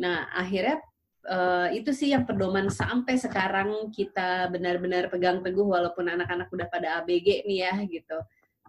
nah 0.00 0.26
akhirnya 0.32 0.80
uh, 1.28 1.68
itu 1.74 1.90
sih 1.92 2.14
yang 2.14 2.24
pedoman 2.24 2.72
sampai 2.72 3.20
sekarang 3.20 3.92
kita 3.92 4.48
benar-benar 4.48 5.12
pegang 5.12 5.44
teguh 5.44 5.66
walaupun 5.66 6.08
anak-anak 6.08 6.48
udah 6.48 6.66
pada 6.70 6.88
ABG 7.02 7.44
nih 7.44 7.58
ya 7.66 7.74
gitu. 7.84 8.18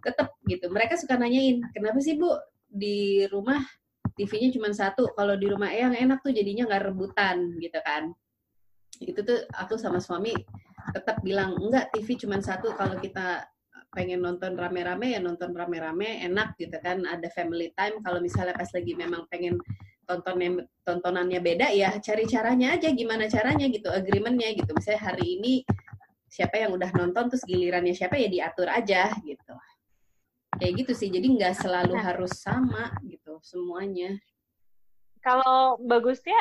Tetap 0.02 0.34
gitu. 0.44 0.66
Mereka 0.68 0.98
suka 0.98 1.14
nanyain, 1.16 1.62
"Kenapa 1.72 2.02
sih, 2.02 2.18
Bu, 2.18 2.34
di 2.66 3.24
rumah 3.30 3.62
TV-nya 4.18 4.50
cuma 4.52 4.68
satu, 4.74 5.08
kalau 5.14 5.38
di 5.38 5.46
rumah 5.48 5.70
yang 5.72 5.94
enak 5.94 6.20
tuh 6.20 6.34
jadinya 6.34 6.68
nggak 6.68 6.92
rebutan 6.92 7.56
gitu 7.62 7.78
kan?" 7.80 8.12
Itu 9.08 9.20
tuh 9.26 9.42
aku 9.54 9.74
sama 9.78 9.98
suami 9.98 10.34
tetap 10.94 11.22
bilang, 11.22 11.54
"Enggak, 11.58 11.90
TV 11.94 12.18
cuma 12.18 12.38
satu 12.42 12.74
kalau 12.74 12.98
kita 12.98 13.46
pengen 13.92 14.24
nonton 14.24 14.56
rame-rame 14.56 15.12
ya 15.12 15.20
nonton 15.20 15.52
rame-rame 15.52 16.24
enak 16.24 16.56
gitu 16.56 16.76
kan. 16.80 17.04
Ada 17.04 17.28
family 17.30 17.70
time 17.76 18.00
kalau 18.00 18.18
misalnya 18.24 18.56
pas 18.56 18.68
lagi 18.72 18.92
memang 18.96 19.28
pengen 19.28 19.60
tontonnya 20.08 20.64
tontonannya 20.82 21.38
beda 21.38 21.70
ya 21.70 21.94
cari 22.02 22.24
caranya 22.26 22.74
aja 22.74 22.90
gimana 22.90 23.28
caranya 23.28 23.68
gitu 23.68 23.92
agreementnya 23.92 24.56
gitu. 24.56 24.72
Misalnya 24.72 25.12
hari 25.12 25.26
ini 25.38 25.54
siapa 26.32 26.56
yang 26.56 26.72
udah 26.72 26.88
nonton 26.96 27.28
terus 27.28 27.44
gilirannya 27.44 27.92
siapa 27.92 28.16
ya 28.16 28.32
diatur 28.32 28.72
aja 28.72 29.12
gitu. 29.20 29.54
Kayak 30.56 30.72
gitu 30.84 30.92
sih 30.96 31.08
jadi 31.12 31.26
nggak 31.28 31.54
selalu 31.60 31.94
nah. 31.96 32.02
harus 32.12 32.32
sama 32.40 32.96
gitu 33.04 33.36
semuanya. 33.44 34.16
Kalau 35.22 35.78
bagusnya 35.78 36.36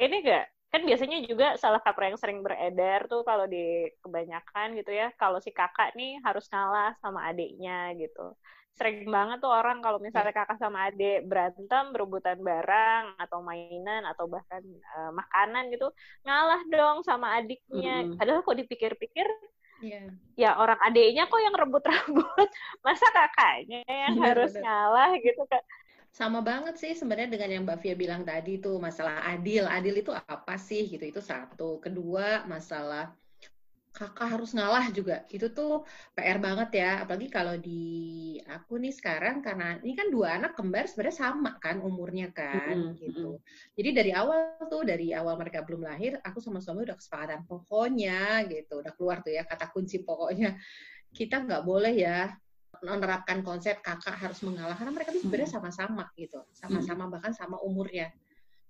ini 0.00 0.24
gak 0.24 0.53
kan 0.74 0.82
biasanya 0.82 1.22
juga 1.22 1.54
salah 1.54 1.78
kaprah 1.78 2.10
yang 2.10 2.18
sering 2.18 2.42
beredar 2.42 3.06
tuh 3.06 3.22
kalau 3.22 3.46
di 3.46 3.86
kebanyakan 4.02 4.74
gitu 4.74 4.90
ya 4.90 5.14
kalau 5.14 5.38
si 5.38 5.54
kakak 5.54 5.94
nih 5.94 6.18
harus 6.26 6.50
ngalah 6.50 6.98
sama 6.98 7.30
adiknya 7.30 7.94
gitu 7.94 8.34
sering 8.74 9.06
banget 9.06 9.38
tuh 9.38 9.54
orang 9.54 9.78
kalau 9.78 10.02
misalnya 10.02 10.34
iya. 10.34 10.38
kakak 10.42 10.58
sama 10.58 10.90
adik 10.90 11.30
berantem 11.30 11.94
berebutan 11.94 12.42
barang 12.42 13.14
atau 13.22 13.38
mainan 13.38 14.02
atau 14.02 14.26
bahkan 14.26 14.66
uh, 14.98 15.14
makanan 15.14 15.70
gitu 15.70 15.94
ngalah 16.26 16.58
dong 16.66 17.06
sama 17.06 17.38
adiknya 17.38 18.02
mm 18.02 18.06
-hmm. 18.10 18.18
padahal 18.18 18.42
kok 18.42 18.58
dipikir-pikir 18.58 19.30
yeah. 19.78 20.10
ya 20.34 20.50
orang 20.58 20.82
adiknya 20.82 21.30
kok 21.30 21.38
yang 21.38 21.54
rebut-rebut 21.54 22.50
masa 22.84 23.06
kakaknya 23.14 23.86
yang 23.86 24.18
yeah, 24.18 24.26
harus 24.26 24.50
bener. 24.50 24.66
ngalah 24.66 25.10
gitu 25.22 25.42
kan 25.46 25.62
sama 26.14 26.38
banget 26.46 26.78
sih 26.78 26.94
sebenarnya 26.94 27.34
dengan 27.34 27.50
yang 27.50 27.62
Mbak 27.66 27.78
Fia 27.82 27.94
bilang 27.98 28.22
tadi 28.22 28.62
tuh 28.62 28.78
masalah 28.78 29.26
adil. 29.34 29.66
Adil 29.66 29.98
itu 29.98 30.14
apa 30.14 30.54
sih 30.54 30.86
gitu. 30.86 31.02
Itu 31.02 31.18
satu. 31.18 31.82
Kedua, 31.82 32.46
masalah 32.46 33.10
kakak 33.90 34.38
harus 34.38 34.54
ngalah 34.54 34.94
juga. 34.94 35.26
Itu 35.26 35.50
tuh 35.50 35.82
PR 36.14 36.38
banget 36.38 36.78
ya. 36.78 37.02
Apalagi 37.02 37.26
kalau 37.34 37.58
di 37.58 38.38
aku 38.46 38.78
nih 38.78 38.94
sekarang 38.94 39.42
karena 39.42 39.82
ini 39.82 39.98
kan 39.98 40.06
dua 40.14 40.38
anak 40.38 40.54
kembar 40.54 40.86
sebenarnya 40.86 41.18
sama 41.18 41.58
kan 41.58 41.82
umurnya 41.82 42.30
kan 42.30 42.78
mm 42.78 42.86
-hmm. 42.94 42.98
gitu. 43.02 43.42
Jadi 43.74 43.90
dari 43.90 44.10
awal 44.14 44.54
tuh 44.70 44.86
dari 44.86 45.10
awal 45.10 45.34
mereka 45.34 45.66
belum 45.66 45.82
lahir, 45.82 46.22
aku 46.22 46.38
sama 46.38 46.62
suami 46.62 46.86
udah 46.86 46.94
kesepakatan 46.94 47.42
pokoknya 47.50 48.46
gitu. 48.46 48.86
Udah 48.86 48.94
keluar 48.94 49.18
tuh 49.18 49.34
ya 49.34 49.42
kata 49.42 49.66
kunci 49.74 49.98
pokoknya 50.06 50.54
kita 51.10 51.42
nggak 51.42 51.62
boleh 51.66 51.94
ya 51.94 52.34
menerapkan 52.84 53.40
konsep 53.40 53.80
kakak 53.80 54.14
harus 54.20 54.44
mengalah 54.44 54.76
karena 54.76 54.92
mereka 54.92 55.16
itu 55.16 55.24
sebenarnya 55.24 55.50
sama-sama 55.56 56.04
gitu 56.20 56.44
sama-sama 56.52 57.08
bahkan 57.08 57.32
sama 57.32 57.56
umurnya 57.64 58.12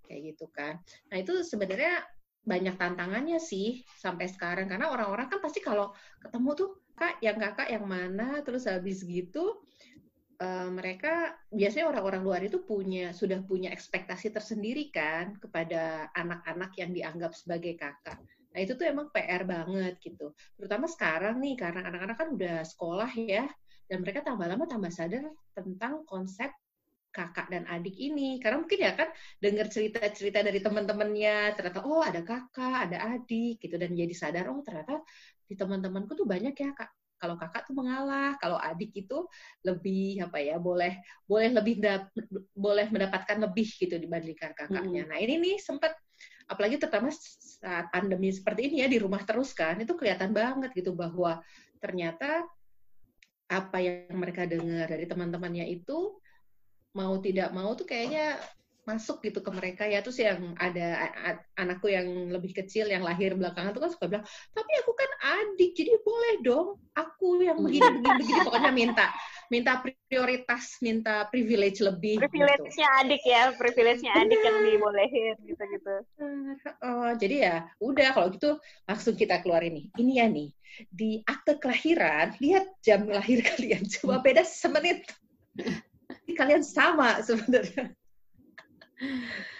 kayak 0.04 0.20
gitu 0.34 0.46
kan. 0.52 0.78
Nah 1.10 1.16
itu 1.18 1.40
sebenarnya 1.42 2.04
banyak 2.44 2.76
tantangannya 2.76 3.40
sih 3.40 3.82
sampai 3.96 4.28
sekarang 4.28 4.68
karena 4.68 4.92
orang-orang 4.92 5.32
kan 5.32 5.40
pasti 5.40 5.64
kalau 5.64 5.96
ketemu 6.20 6.50
tuh 6.52 6.70
kak 6.94 7.18
yang 7.24 7.40
kakak 7.40 7.68
yang 7.72 7.84
mana? 7.88 8.44
Terus 8.44 8.68
habis 8.68 9.00
gitu 9.02 9.64
uh, 10.44 10.68
mereka 10.70 11.34
biasanya 11.48 11.88
orang-orang 11.88 12.22
luar 12.22 12.42
itu 12.44 12.60
punya 12.62 13.16
sudah 13.16 13.40
punya 13.42 13.72
ekspektasi 13.72 14.30
tersendiri 14.30 14.92
kan 14.92 15.40
kepada 15.40 16.12
anak-anak 16.12 16.76
yang 16.76 16.92
dianggap 16.92 17.32
sebagai 17.32 17.74
kakak. 17.80 18.20
Nah 18.54 18.60
itu 18.62 18.78
tuh 18.78 18.86
emang 18.86 19.10
PR 19.10 19.42
banget 19.48 19.98
gitu. 19.98 20.30
Terutama 20.54 20.86
sekarang 20.86 21.42
nih 21.42 21.58
karena 21.58 21.90
anak-anak 21.90 22.16
kan 22.20 22.28
udah 22.30 22.56
sekolah 22.62 23.10
ya 23.18 23.48
dan 23.94 24.02
mereka 24.02 24.26
tambah 24.26 24.50
lama 24.50 24.66
tambah 24.66 24.90
sadar 24.90 25.22
tentang 25.54 26.02
konsep 26.02 26.50
kakak 27.14 27.46
dan 27.46 27.62
adik 27.70 27.94
ini. 27.94 28.42
Karena 28.42 28.58
mungkin 28.58 28.82
ya 28.82 28.98
kan 28.98 29.06
dengar 29.38 29.70
cerita-cerita 29.70 30.42
dari 30.42 30.58
teman-temannya 30.58 31.54
ternyata 31.54 31.86
oh 31.86 32.02
ada 32.02 32.26
kakak 32.26 32.90
ada 32.90 33.14
adik 33.14 33.62
gitu. 33.62 33.78
Dan 33.78 33.94
jadi 33.94 34.10
sadar 34.10 34.50
oh 34.50 34.66
ternyata 34.66 34.98
di 35.46 35.54
teman-temanku 35.54 36.18
tuh 36.18 36.26
banyak 36.26 36.58
ya 36.58 36.74
kak. 36.74 36.90
Kalau 37.14 37.38
kakak 37.38 37.70
tuh 37.70 37.78
mengalah 37.78 38.34
kalau 38.42 38.58
adik 38.58 38.90
itu 38.98 39.30
lebih 39.62 40.26
apa 40.26 40.42
ya 40.42 40.58
boleh 40.58 40.98
boleh 41.30 41.54
lebih 41.54 41.78
dap, 41.78 42.10
boleh 42.50 42.90
mendapatkan 42.90 43.38
lebih 43.38 43.70
gitu 43.78 43.94
dibandingkan 43.96 44.52
kakaknya 44.52 45.06
hmm. 45.06 45.10
nah 45.14 45.16
ini 45.22 45.40
nih 45.40 45.56
sempat 45.56 45.96
apalagi 46.50 46.76
terutama 46.76 47.08
saat 47.14 47.88
pandemi 47.88 48.28
seperti 48.28 48.68
ini 48.68 48.84
ya 48.84 48.88
di 48.92 49.00
rumah 49.00 49.24
terus 49.24 49.56
kan 49.56 49.80
itu 49.80 49.96
kelihatan 49.96 50.36
banget 50.36 50.76
gitu 50.76 50.92
bahwa 50.92 51.40
ternyata 51.80 52.44
apa 53.54 53.78
yang 53.78 54.18
mereka 54.18 54.50
dengar 54.50 54.90
dari 54.90 55.06
teman-temannya 55.06 55.70
itu 55.70 56.18
mau 56.94 57.14
tidak 57.22 57.50
mau 57.54 57.74
tuh 57.78 57.86
kayaknya 57.86 58.38
masuk 58.84 59.24
gitu 59.24 59.40
ke 59.40 59.50
mereka 59.50 59.88
ya. 59.88 60.04
Terus 60.04 60.20
yang 60.20 60.52
ada 60.60 61.08
anakku 61.56 61.88
yang 61.88 62.06
lebih 62.28 62.52
kecil 62.52 62.90
yang 62.90 63.00
lahir 63.00 63.32
belakangan 63.32 63.72
tuh 63.72 63.82
kan 63.82 63.90
suka 63.90 64.06
bilang 64.10 64.26
tapi 64.52 64.72
aku 64.84 64.92
kan 64.92 65.10
adik 65.40 65.72
jadi 65.72 65.96
boleh 66.04 66.34
dong. 66.44 66.68
Aku 66.94 67.40
yang 67.42 67.58
begini 67.58 68.00
begini 68.00 68.16
begini. 68.20 68.40
Pokoknya 68.44 68.72
minta 68.74 69.06
minta 69.54 69.78
prioritas 69.78 70.82
minta 70.82 71.30
privilege 71.30 71.78
lebih 71.78 72.18
gitu. 72.18 72.26
privilege-nya 72.26 72.88
gitu. 72.90 73.00
adik 73.06 73.22
ya 73.22 73.42
privilege-nya 73.54 74.12
adik 74.18 74.40
yang 74.42 74.58
dibolehin 74.66 75.36
gitu 75.46 75.62
gitu 75.70 75.94
uh, 76.82 77.14
jadi 77.14 77.36
ya 77.38 77.56
udah 77.78 78.08
kalau 78.10 78.28
gitu 78.34 78.58
langsung 78.90 79.14
kita 79.14 79.38
keluar 79.46 79.62
ini 79.62 79.94
ini 79.94 80.18
ya 80.18 80.26
nih 80.26 80.50
di 80.90 81.22
akte 81.22 81.62
kelahiran 81.62 82.34
lihat 82.42 82.66
jam 82.82 83.06
lahir 83.06 83.38
kalian 83.54 83.86
coba 83.86 84.18
beda 84.26 84.42
semenit 84.42 85.06
kalian 86.34 86.66
sama 86.66 87.22
sebenarnya 87.22 87.94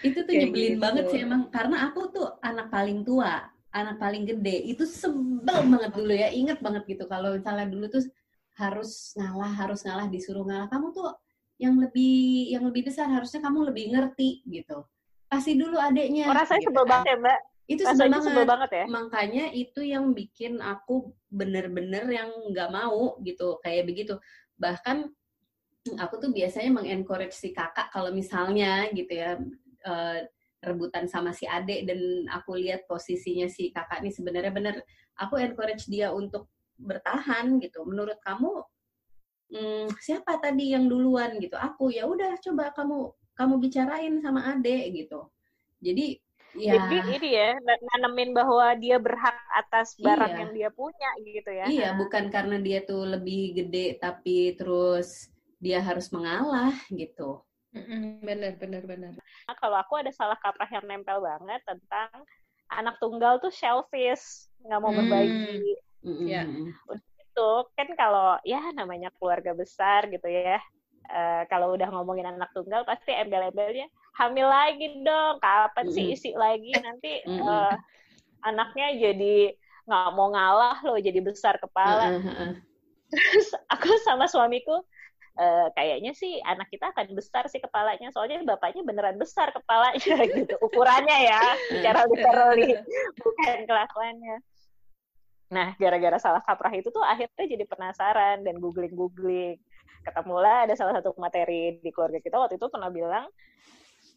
itu 0.03 0.19
tuh 0.27 0.35
nyebelin 0.35 0.75
gitu. 0.77 0.83
banget 0.83 1.05
sih 1.15 1.21
emang 1.23 1.47
karena 1.55 1.87
aku 1.91 2.11
tuh 2.11 2.27
anak 2.43 2.67
paling 2.71 3.07
tua 3.07 3.47
anak 3.75 3.99
paling 3.99 4.23
gede 4.27 4.71
itu 4.71 4.87
sebel 4.87 5.67
banget 5.67 5.91
dulu 5.95 6.15
ya 6.15 6.31
inget 6.31 6.59
banget 6.63 6.87
gitu 6.87 7.05
kalau 7.11 7.35
misalnya 7.35 7.67
dulu 7.67 7.91
tuh 7.91 8.03
harus 8.55 9.15
ngalah 9.19 9.53
harus 9.53 9.81
ngalah 9.83 10.07
disuruh 10.11 10.47
ngalah. 10.47 10.71
Kamu 10.71 10.95
tuh 10.95 11.11
yang 11.59 11.79
lebih 11.79 12.51
yang 12.51 12.65
lebih 12.67 12.91
besar 12.91 13.07
harusnya 13.11 13.43
kamu 13.43 13.71
lebih 13.71 13.95
ngerti 13.95 14.43
gitu. 14.47 14.83
Kasih 15.31 15.59
dulu 15.59 15.79
adeknya 15.79 16.31
oh, 16.31 16.35
rasanya 16.35 16.63
gitu 16.63 16.69
sebel 16.71 16.85
kan. 16.87 16.91
banget 16.91 17.07
ya 17.07 17.17
mbak? 17.19 17.39
Itu 17.65 17.83
sebel 17.89 18.09
banget. 18.11 18.27
sebel 18.29 18.45
banget. 18.47 18.71
ya? 18.71 18.85
Makanya 18.91 19.45
itu 19.55 19.81
yang 19.83 20.05
bikin 20.13 20.53
aku 20.61 21.15
bener-bener 21.31 22.05
yang 22.11 22.31
nggak 22.51 22.71
mau 22.71 23.19
gitu. 23.23 23.59
Kayak 23.63 23.85
begitu. 23.91 24.15
Bahkan 24.59 24.97
aku 26.01 26.15
tuh 26.17 26.31
biasanya 26.33 26.71
mengencourage 26.73 27.37
si 27.37 27.51
kakak 27.53 27.93
kalau 27.93 28.09
misalnya 28.15 28.89
gitu 28.95 29.13
ya 29.13 29.37
uh, 29.85 30.19
rebutan 30.65 31.05
sama 31.05 31.37
si 31.37 31.45
adek 31.45 31.85
dan 31.85 32.25
aku 32.33 32.57
lihat 32.57 32.89
posisinya 32.89 33.45
si 33.53 33.69
kakak 33.71 34.01
ini 34.03 34.11
sebenarnya 34.11 34.53
bener. 34.55 34.77
Aku 35.19 35.39
encourage 35.39 35.87
dia 35.87 36.11
untuk 36.11 36.51
bertahan 36.79 37.59
gitu. 37.63 37.87
Menurut 37.87 38.19
kamu 38.23 38.63
hmm, 39.55 39.87
siapa 40.01 40.39
tadi 40.43 40.75
yang 40.75 40.87
duluan 40.91 41.39
gitu? 41.39 41.55
Aku 41.59 41.91
ya 41.91 42.07
udah 42.09 42.39
coba 42.41 42.75
kamu 42.75 43.13
kamu 43.35 43.55
bicarain 43.59 44.15
sama 44.23 44.55
Ade 44.55 44.91
gitu. 44.95 45.27
Jadi 45.83 46.19
ya 46.55 46.79
Jadi 46.79 47.19
ini 47.19 47.29
ya 47.35 47.59
nanemin 47.59 48.31
bahwa 48.31 48.79
dia 48.79 48.97
berhak 49.03 49.35
atas 49.51 49.99
barang 49.99 50.31
iya. 50.31 50.41
yang 50.47 50.53
dia 50.55 50.71
punya 50.71 51.11
gitu 51.27 51.51
ya. 51.51 51.65
Iya, 51.67 51.89
bukan 51.99 52.31
karena 52.31 52.63
dia 52.63 52.87
tuh 52.87 53.03
lebih 53.03 53.59
gede 53.59 53.99
tapi 53.99 54.55
terus 54.55 55.29
dia 55.59 55.83
harus 55.83 56.13
mengalah 56.15 56.75
gitu. 56.93 57.43
Bener, 58.23 58.55
bener, 58.55 58.87
bener. 58.87 59.13
Nah, 59.19 59.57
kalau 59.59 59.75
aku 59.83 59.99
ada 59.99 60.15
salah 60.15 60.39
kaprah 60.39 60.71
yang 60.71 60.87
nempel 60.87 61.19
banget 61.19 61.59
tentang 61.67 62.23
anak 62.71 62.95
tunggal 63.03 63.43
tuh 63.43 63.51
selfish, 63.51 64.47
nggak 64.63 64.79
mau 64.79 64.95
berbagi. 64.95 65.75
Mm-hmm. 66.05 66.29
Ya. 66.29 66.45
itu 67.25 67.51
kan 67.75 67.89
kalau 67.99 68.39
ya 68.47 68.61
namanya 68.77 69.11
keluarga 69.19 69.57
besar 69.57 70.07
gitu 70.13 70.29
ya. 70.31 70.61
Uh, 71.05 71.45
kalau 71.53 71.77
udah 71.77 71.89
ngomongin 71.93 72.25
anak 72.25 72.49
tunggal 72.57 72.81
pasti 72.89 73.13
embel-embelnya 73.13 73.93
hamil 74.17 74.47
lagi 74.47 75.05
dong 75.05 75.37
kapan 75.43 75.87
sih 75.91 76.15
isi 76.15 76.33
lagi 76.33 76.73
nanti 76.81 77.21
uh, 77.45 77.75
anaknya 78.47 78.97
jadi 78.97 79.53
nggak 79.85 80.11
mau 80.17 80.33
ngalah 80.33 80.81
loh 80.81 80.97
jadi 80.97 81.21
besar 81.21 81.61
kepala 81.61 82.17
terus 83.13 83.53
aku 83.69 83.89
sama 84.01 84.25
suamiku 84.25 84.81
uh, 85.37 85.67
kayaknya 85.77 86.17
sih 86.17 86.41
anak 86.47 86.71
kita 86.73 86.89
akan 86.95 87.13
besar 87.13 87.45
sih 87.53 87.61
kepalanya 87.61 88.09
soalnya 88.15 88.41
bapaknya 88.47 88.81
beneran 88.87 89.21
besar 89.21 89.53
kepalanya 89.53 90.17
gitu 90.41 90.55
ukurannya 90.63 91.19
ya 91.29 91.43
secara 91.75 92.09
literally 92.09 92.81
bukan 93.19 93.59
kelakuannya 93.69 94.37
Nah, 95.53 95.77
gara-gara 95.77 96.17
salah 96.17 96.41
kaprah 96.41 96.73
itu 96.73 96.89
tuh 96.89 97.05
akhirnya 97.05 97.45
jadi 97.45 97.65
penasaran 97.69 98.45
dan 98.45 98.57
googling-googling. 98.63 99.61
Ketemulah 100.05 100.69
ada 100.69 100.75
salah 100.77 100.97
satu 100.97 101.17
materi 101.17 101.81
di 101.81 101.91
keluarga 101.93 102.21
kita 102.21 102.37
waktu 102.37 102.57
itu 102.57 102.69
pernah 102.69 102.93
bilang, 102.93 103.27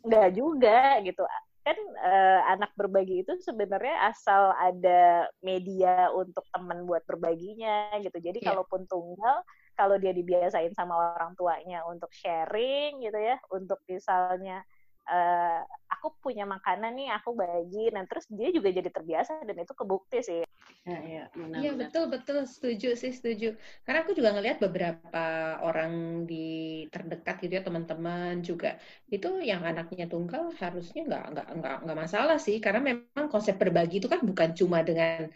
enggak 0.03 0.29
juga 0.35 0.99
gitu. 1.03 1.23
kan 1.67 1.75
uh, 1.99 2.41
anak 2.55 2.71
berbagi 2.79 3.27
itu 3.27 3.35
sebenarnya 3.43 4.07
asal 4.07 4.55
ada 4.55 5.27
media 5.43 6.07
untuk 6.15 6.47
teman 6.55 6.87
buat 6.87 7.03
berbaginya 7.03 7.91
gitu. 7.99 8.23
Jadi 8.23 8.39
yeah. 8.39 8.55
kalaupun 8.55 8.87
tunggal, 8.87 9.43
kalau 9.75 9.99
dia 9.99 10.15
dibiasain 10.15 10.71
sama 10.71 10.95
orang 10.95 11.35
tuanya 11.35 11.83
untuk 11.83 12.07
sharing 12.15 13.03
gitu 13.03 13.19
ya, 13.19 13.35
untuk 13.51 13.83
misalnya 13.91 14.63
uh, 15.11 15.59
aku 15.97 16.07
punya 16.23 16.45
makanan 16.45 16.93
nih 16.97 17.09
aku 17.17 17.29
bagi. 17.33 17.89
Nah 17.95 18.03
terus 18.09 18.25
dia 18.29 18.49
juga 18.53 18.69
jadi 18.71 18.89
terbiasa 18.93 19.43
dan 19.47 19.57
itu 19.65 19.73
kebukti 19.73 20.19
sih. 20.23 20.41
Ya 20.87 20.99
ya 21.03 21.23
iya 21.59 21.69
betul 21.81 22.03
betul. 22.13 22.37
Setuju 22.47 22.87
sih 23.01 23.11
setuju. 23.11 23.45
Karena 23.83 23.99
aku 24.07 24.11
juga 24.15 24.29
ngelihat 24.35 24.57
beberapa 24.63 25.19
orang 25.67 26.23
di 26.29 26.45
terdekat 26.93 27.35
gitu 27.43 27.53
ya 27.59 27.63
teman-teman 27.67 28.39
juga 28.39 28.79
itu 29.11 29.27
yang 29.43 29.61
anaknya 29.67 30.07
tunggal 30.07 30.43
harusnya 30.61 31.01
nggak 31.07 31.23
nggak 31.33 31.47
nggak 31.59 31.75
nggak 31.83 31.97
masalah 32.03 32.37
sih. 32.39 32.57
Karena 32.63 32.79
memang 32.89 33.27
konsep 33.27 33.59
berbagi 33.59 33.99
itu 33.99 34.07
kan 34.07 34.23
bukan 34.23 34.49
cuma 34.55 34.79
dengan 34.87 35.27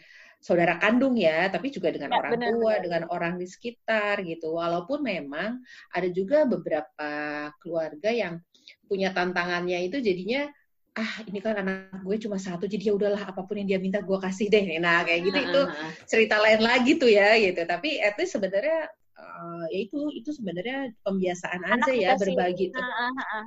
saudara 0.42 0.74
kandung 0.82 1.14
ya, 1.14 1.46
tapi 1.54 1.70
juga 1.70 1.88
dengan 1.94 2.10
ya, 2.10 2.18
orang 2.18 2.34
benar, 2.34 2.50
tua, 2.50 2.72
benar. 2.74 2.82
dengan 2.84 3.02
orang 3.14 3.34
di 3.38 3.46
sekitar 3.46 4.14
gitu. 4.26 4.56
Walaupun 4.58 4.98
memang 5.04 5.60
ada 5.94 6.08
juga 6.10 6.48
beberapa 6.48 7.10
keluarga 7.62 8.08
yang 8.10 8.34
punya 8.92 9.16
tantangannya 9.16 9.88
itu 9.88 10.04
jadinya 10.04 10.52
ah 10.92 11.24
ini 11.24 11.40
kan 11.40 11.56
anak 11.56 12.04
gue 12.04 12.16
cuma 12.20 12.36
satu 12.36 12.68
jadi 12.68 12.92
ya 12.92 12.94
udahlah 13.00 13.24
apa 13.24 13.40
pun 13.48 13.56
yang 13.56 13.64
dia 13.64 13.80
minta 13.80 14.04
gue 14.04 14.18
kasih 14.20 14.52
deh 14.52 14.76
nah 14.76 15.00
kayak 15.00 15.24
gitu 15.24 15.38
itu 15.40 15.62
cerita 16.04 16.36
lain 16.36 16.60
lagi 16.60 17.00
tuh 17.00 17.08
ya 17.08 17.32
gitu 17.40 17.64
tapi 17.64 17.96
itu 17.96 18.22
sebenarnya 18.28 18.92
uh, 19.16 19.64
ya 19.72 19.88
itu 19.88 19.98
itu 20.12 20.30
sebenarnya 20.36 20.92
pembiasaan 21.00 21.64
anak 21.64 21.88
aja 21.88 21.92
ya 21.96 22.10
berbagi 22.20 22.76
tuh. 22.76 22.84
Uh, 22.84 23.08
uh, 23.08 23.20
uh. 23.24 23.44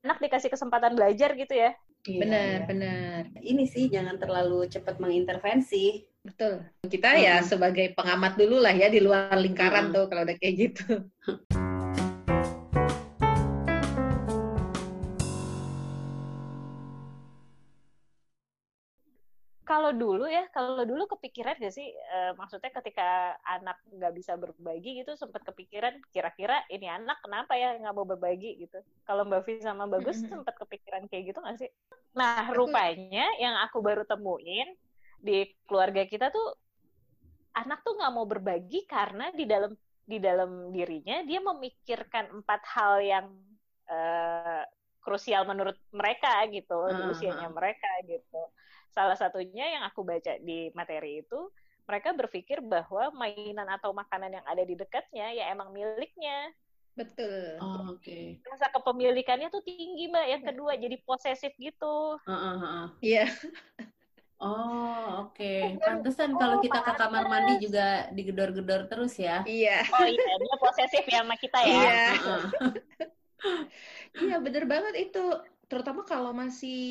anak 0.00 0.24
dikasih 0.24 0.48
kesempatan 0.48 0.96
belajar 0.96 1.36
gitu 1.36 1.52
ya 1.52 1.76
iya, 2.08 2.20
benar 2.24 2.48
iya. 2.48 2.64
benar 2.64 3.20
ini 3.44 3.68
sih 3.68 3.92
jangan 3.92 4.16
terlalu 4.16 4.64
cepat 4.72 4.96
mengintervensi 5.04 6.08
betul 6.24 6.64
kita 6.88 7.12
uh. 7.12 7.20
ya 7.20 7.36
sebagai 7.44 7.92
pengamat 7.92 8.40
dulu 8.40 8.56
lah 8.56 8.72
ya 8.72 8.88
di 8.88 9.04
luar 9.04 9.36
lingkaran 9.36 9.92
uh. 9.92 10.00
tuh 10.00 10.04
kalau 10.08 10.24
udah 10.24 10.36
kayak 10.40 10.54
gitu 10.56 11.04
kalau 19.70 19.94
dulu 19.94 20.26
ya, 20.26 20.50
kalau 20.50 20.82
dulu 20.82 21.06
kepikiran 21.14 21.54
gak 21.62 21.70
sih, 21.70 21.94
uh, 22.10 22.34
maksudnya 22.34 22.74
ketika 22.74 23.38
anak 23.46 23.78
nggak 23.86 24.18
bisa 24.18 24.34
berbagi 24.34 24.98
gitu, 24.98 25.14
sempat 25.14 25.46
kepikiran 25.46 25.94
kira-kira 26.10 26.66
ini 26.74 26.90
anak 26.90 27.22
kenapa 27.22 27.54
ya 27.54 27.78
nggak 27.78 27.94
mau 27.94 28.02
berbagi 28.02 28.58
gitu. 28.58 28.82
Kalau 29.06 29.22
Mbak 29.22 29.46
Vi 29.46 29.62
sama 29.62 29.86
Bagus 29.86 30.18
mm 30.18 30.26
-hmm. 30.26 30.32
sempat 30.42 30.58
kepikiran 30.58 31.06
kayak 31.06 31.22
gitu 31.30 31.38
nggak 31.38 31.58
sih? 31.62 31.70
Nah, 32.18 32.50
rupanya 32.50 33.30
yang 33.38 33.54
aku 33.62 33.78
baru 33.78 34.02
temuin 34.02 34.74
di 35.22 35.46
keluarga 35.70 36.02
kita 36.02 36.34
tuh 36.34 36.50
anak 37.54 37.86
tuh 37.86 37.94
nggak 37.94 38.10
mau 38.10 38.26
berbagi 38.26 38.90
karena 38.90 39.30
di 39.30 39.46
dalam 39.46 39.70
di 40.02 40.18
dalam 40.18 40.74
dirinya 40.74 41.22
dia 41.22 41.38
memikirkan 41.38 42.42
empat 42.42 42.62
hal 42.74 42.98
yang 43.06 43.26
uh, 43.86 44.66
krusial 44.98 45.46
menurut 45.46 45.78
mereka 45.94 46.42
gitu, 46.50 46.74
uh 46.74 46.90
-huh. 46.90 47.14
usianya 47.14 47.46
mereka 47.54 47.86
gitu 48.10 48.50
salah 48.90 49.16
satunya 49.16 49.78
yang 49.78 49.82
aku 49.86 50.02
baca 50.02 50.38
di 50.42 50.68
materi 50.74 51.22
itu 51.22 51.50
mereka 51.90 52.14
berpikir 52.14 52.62
bahwa 52.62 53.10
mainan 53.14 53.66
atau 53.66 53.90
makanan 53.90 54.38
yang 54.38 54.46
ada 54.46 54.62
di 54.62 54.78
dekatnya 54.78 55.34
ya 55.34 55.50
emang 55.50 55.74
miliknya. 55.74 56.54
Betul. 56.94 57.58
Oh, 57.58 57.96
Oke. 57.96 58.04
Okay. 58.04 58.24
Rasa 58.46 58.70
kepemilikannya 58.70 59.50
tuh 59.50 59.62
tinggi 59.66 60.06
mbak. 60.10 60.26
Yang 60.38 60.42
kedua 60.52 60.72
jadi 60.78 60.96
posesif 61.02 61.50
gitu. 61.58 62.18
Iya. 62.26 62.30
Uh, 62.30 62.46
uh, 62.46 62.62
uh. 62.62 62.86
Yeah. 63.02 63.30
Oh, 64.40 65.28
oke. 65.28 65.36
Okay. 65.36 65.76
Pantesan 65.84 66.32
oh, 66.32 66.40
kalau 66.40 66.56
kita 66.64 66.80
ke 66.80 66.92
kamar 66.96 67.28
mandi 67.28 67.60
juga 67.60 68.08
digedor-gedor 68.16 68.88
terus 68.88 69.12
ya. 69.20 69.44
Iya. 69.44 69.84
Oh 69.92 70.08
iya, 70.08 70.32
dia 70.40 70.56
posesif 70.56 71.04
ya 71.04 71.20
sama 71.20 71.36
kita 71.36 71.60
ya. 71.60 71.76
Iya. 71.76 72.04
iya, 74.24 74.36
bener 74.40 74.64
banget 74.64 74.94
itu 74.96 75.24
terutama 75.70 76.02
kalau 76.02 76.34
masih 76.34 76.82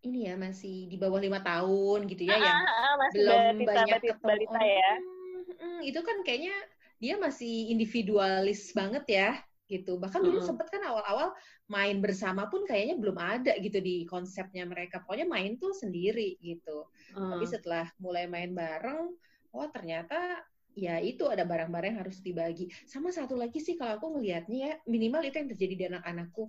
ini 0.00 0.32
ya 0.32 0.34
masih 0.40 0.88
di 0.88 0.96
bawah 0.96 1.20
lima 1.20 1.44
tahun 1.44 2.08
gitu 2.08 2.24
ya 2.24 2.32
ah, 2.32 2.40
yang 2.40 2.60
ah, 2.64 2.94
masih 2.96 3.18
belum 3.20 3.36
balita, 3.36 3.68
banyak 3.68 4.00
ketemu 4.00 4.24
balita 4.24 4.60
ya. 4.64 4.92
Hmm, 4.96 5.42
hmm, 5.60 5.78
itu 5.84 6.00
kan 6.00 6.16
kayaknya 6.24 6.56
dia 6.96 7.14
masih 7.20 7.68
individualis 7.68 8.72
banget 8.72 9.04
ya 9.12 9.30
gitu 9.68 9.96
bahkan 9.96 10.20
dulu 10.24 10.40
hmm. 10.40 10.48
sempet 10.48 10.68
kan 10.72 10.80
awal-awal 10.88 11.32
main 11.68 12.00
bersama 12.00 12.48
pun 12.48 12.64
kayaknya 12.68 13.00
belum 13.00 13.16
ada 13.16 13.52
gitu 13.60 13.80
di 13.80 14.04
konsepnya 14.04 14.64
mereka 14.68 15.04
pokoknya 15.04 15.28
main 15.28 15.56
tuh 15.56 15.72
sendiri 15.72 16.36
gitu 16.40 16.88
hmm. 17.16 17.28
tapi 17.36 17.44
setelah 17.48 17.88
mulai 17.96 18.28
main 18.28 18.52
bareng 18.52 19.12
oh 19.56 19.68
ternyata 19.72 20.44
ya 20.76 21.00
itu 21.00 21.24
ada 21.28 21.48
barang-barang 21.48 21.96
yang 21.96 22.00
harus 22.04 22.20
dibagi 22.20 22.68
sama 22.84 23.08
satu 23.08 23.38
lagi 23.40 23.62
sih 23.62 23.76
kalau 23.80 23.96
aku 23.96 24.18
ngelihatnya 24.18 24.58
ya 24.58 24.72
minimal 24.84 25.24
itu 25.24 25.36
yang 25.40 25.48
terjadi 25.48 25.74
di 25.76 25.84
anak-anakku 25.92 26.44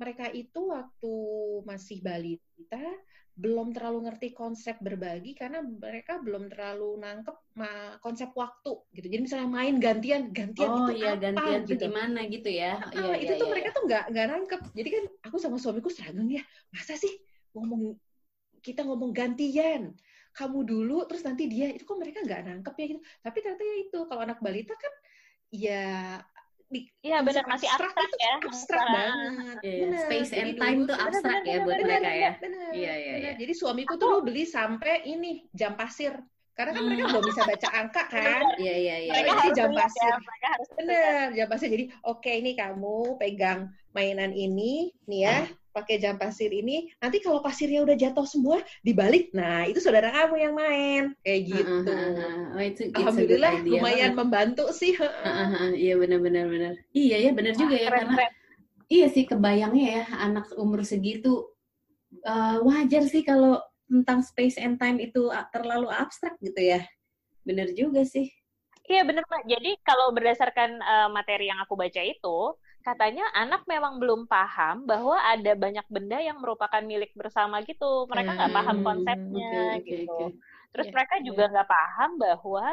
mereka 0.00 0.32
itu 0.32 0.72
waktu 0.72 1.14
masih 1.68 2.00
balita 2.00 2.80
belum 3.40 3.72
terlalu 3.72 4.10
ngerti 4.10 4.36
konsep 4.36 4.76
berbagi 4.84 5.32
karena 5.32 5.64
mereka 5.64 6.20
belum 6.20 6.52
terlalu 6.52 7.00
nangkep 7.00 7.36
konsep 8.04 8.32
waktu 8.36 8.72
gitu. 8.92 9.06
Jadi 9.08 9.22
misalnya 9.24 9.48
main 9.48 9.80
gantian, 9.80 10.28
gantian 10.28 10.68
oh, 10.68 10.88
itu 10.88 11.00
iya, 11.00 11.16
apa 11.16 11.24
gantian 11.24 11.60
gitu. 11.64 11.88
gimana 11.88 12.20
gitu 12.28 12.50
ya. 12.52 12.80
Nah, 12.92 13.16
iya, 13.16 13.16
itu 13.16 13.32
iya, 13.32 13.40
tuh 13.40 13.46
iya. 13.48 13.52
mereka 13.56 13.68
tuh 13.72 13.82
nggak 13.88 14.04
nggak 14.12 14.26
nangkep. 14.28 14.60
Jadi 14.76 14.88
kan 14.92 15.04
aku 15.24 15.36
sama 15.40 15.56
suamiku 15.56 15.88
seragam 15.88 16.28
ya. 16.28 16.44
Masa 16.68 17.00
sih 17.00 17.12
ngomong 17.56 17.96
kita 18.60 18.84
ngomong 18.84 19.10
gantian 19.16 19.96
kamu 20.30 20.62
dulu 20.62 20.98
terus 21.10 21.26
nanti 21.26 21.50
dia 21.50 21.74
itu 21.74 21.82
kok 21.82 21.98
mereka 21.98 22.22
nggak 22.22 22.42
nangkep 22.46 22.74
ya 22.78 22.86
gitu 22.94 23.00
tapi 23.24 23.36
ternyata 23.42 23.62
ya 23.66 23.76
itu 23.82 23.98
kalau 24.06 24.20
anak 24.22 24.38
balita 24.38 24.74
kan 24.78 24.94
ya 25.50 25.84
Iya 27.02 27.18
benar 27.26 27.44
masih 27.50 27.66
abstrak 27.66 28.10
ya. 28.14 28.34
Abstrak 28.46 28.86
banget. 28.94 29.56
Yeah, 29.66 29.78
bener. 29.82 30.00
Space 30.06 30.30
and 30.38 30.52
time 30.54 30.80
tuh 30.86 30.96
abstrak 30.96 31.42
ya 31.42 31.58
buat 31.66 31.76
bener, 31.82 31.98
mereka 31.98 32.10
ya. 32.14 32.32
Iya 32.70 32.92
iya 32.94 33.14
iya. 33.18 33.32
Jadi 33.34 33.52
suamiku 33.58 33.98
tuh 33.98 34.22
beli 34.22 34.46
sampai 34.46 35.02
ini 35.10 35.50
jam 35.50 35.74
pasir. 35.74 36.14
Karena 36.54 36.76
kan 36.76 36.82
mereka 36.86 37.04
belum 37.10 37.24
bisa 37.24 37.42
baca 37.42 37.68
angka 37.72 38.02
kan. 38.06 38.42
Iya 38.60 38.74
iya 38.76 38.96
iya. 39.08 39.12
Mereka 39.16 39.30
harus 39.34 39.54
jam 39.56 39.70
pasir. 39.74 40.12
Ya, 40.14 40.16
mereka 40.22 40.48
harus 40.54 40.68
bener 40.78 41.24
jam 41.34 41.46
pasir. 41.50 41.68
Jadi 41.74 41.84
oke 42.06 42.20
okay, 42.22 42.34
ini 42.38 42.52
kamu 42.54 43.18
pegang 43.18 43.60
mainan 43.90 44.30
ini 44.30 44.94
nih 45.10 45.20
ya 45.26 45.38
pakai 45.70 46.02
jam 46.02 46.18
pasir 46.18 46.50
ini, 46.50 46.90
nanti 46.98 47.22
kalau 47.22 47.40
pasirnya 47.40 47.82
udah 47.86 47.96
jatuh 47.96 48.26
semua, 48.26 48.58
dibalik, 48.82 49.30
nah 49.30 49.64
itu 49.64 49.78
saudara 49.78 50.10
kamu 50.10 50.36
yang 50.38 50.54
main, 50.54 51.02
kayak 51.22 51.40
gitu. 51.46 51.74
Uh, 51.86 51.90
uh, 51.90 52.10
uh, 52.18 52.56
oh, 52.58 52.62
itu, 52.62 52.82
Alhamdulillah 52.94 53.54
lumayan 53.64 54.12
membantu 54.18 54.68
sih. 54.74 54.94
Uh, 54.98 55.06
uh, 55.06 55.50
uh, 55.54 55.70
iya 55.74 55.94
benar-benar 55.96 56.44
benar. 56.50 56.74
Iya 56.90 57.16
ya 57.24 57.30
benar 57.30 57.54
juga 57.54 57.74
ya 57.78 57.88
keren, 57.88 57.98
karena 58.02 58.14
keren. 58.18 58.32
iya 58.90 59.06
sih 59.08 59.24
kebayangnya 59.24 59.86
ya 59.86 60.04
anak 60.18 60.46
umur 60.58 60.82
segitu 60.82 61.50
uh, 62.26 62.58
wajar 62.66 63.06
sih 63.06 63.22
kalau 63.22 63.62
tentang 63.90 64.22
space 64.22 64.58
and 64.58 64.78
time 64.78 65.02
itu 65.02 65.30
terlalu 65.50 65.90
abstrak 65.90 66.38
gitu 66.38 66.58
ya. 66.58 66.82
Benar 67.42 67.74
juga 67.74 68.06
sih. 68.06 68.30
Iya 68.90 69.06
benar 69.06 69.22
Pak. 69.26 69.46
Jadi 69.46 69.78
kalau 69.86 70.10
berdasarkan 70.10 70.82
uh, 70.82 71.08
materi 71.14 71.46
yang 71.46 71.62
aku 71.62 71.78
baca 71.78 72.02
itu, 72.02 72.38
katanya 72.80 73.24
anak 73.36 73.64
memang 73.68 74.00
belum 74.00 74.24
paham 74.24 74.88
bahwa 74.88 75.16
ada 75.20 75.52
banyak 75.52 75.86
benda 75.92 76.18
yang 76.20 76.40
merupakan 76.40 76.80
milik 76.80 77.12
bersama 77.12 77.60
gitu. 77.64 78.08
Mereka 78.08 78.30
nggak 78.36 78.50
hmm, 78.50 78.58
paham 78.60 78.78
konsepnya 78.80 79.54
okay, 79.76 79.84
gitu. 79.84 80.08
Okay. 80.08 80.28
Terus 80.70 80.86
yeah, 80.86 80.94
mereka 80.96 81.14
juga 81.20 81.44
nggak 81.50 81.68
yeah. 81.68 81.76
paham 81.76 82.10
bahwa 82.16 82.64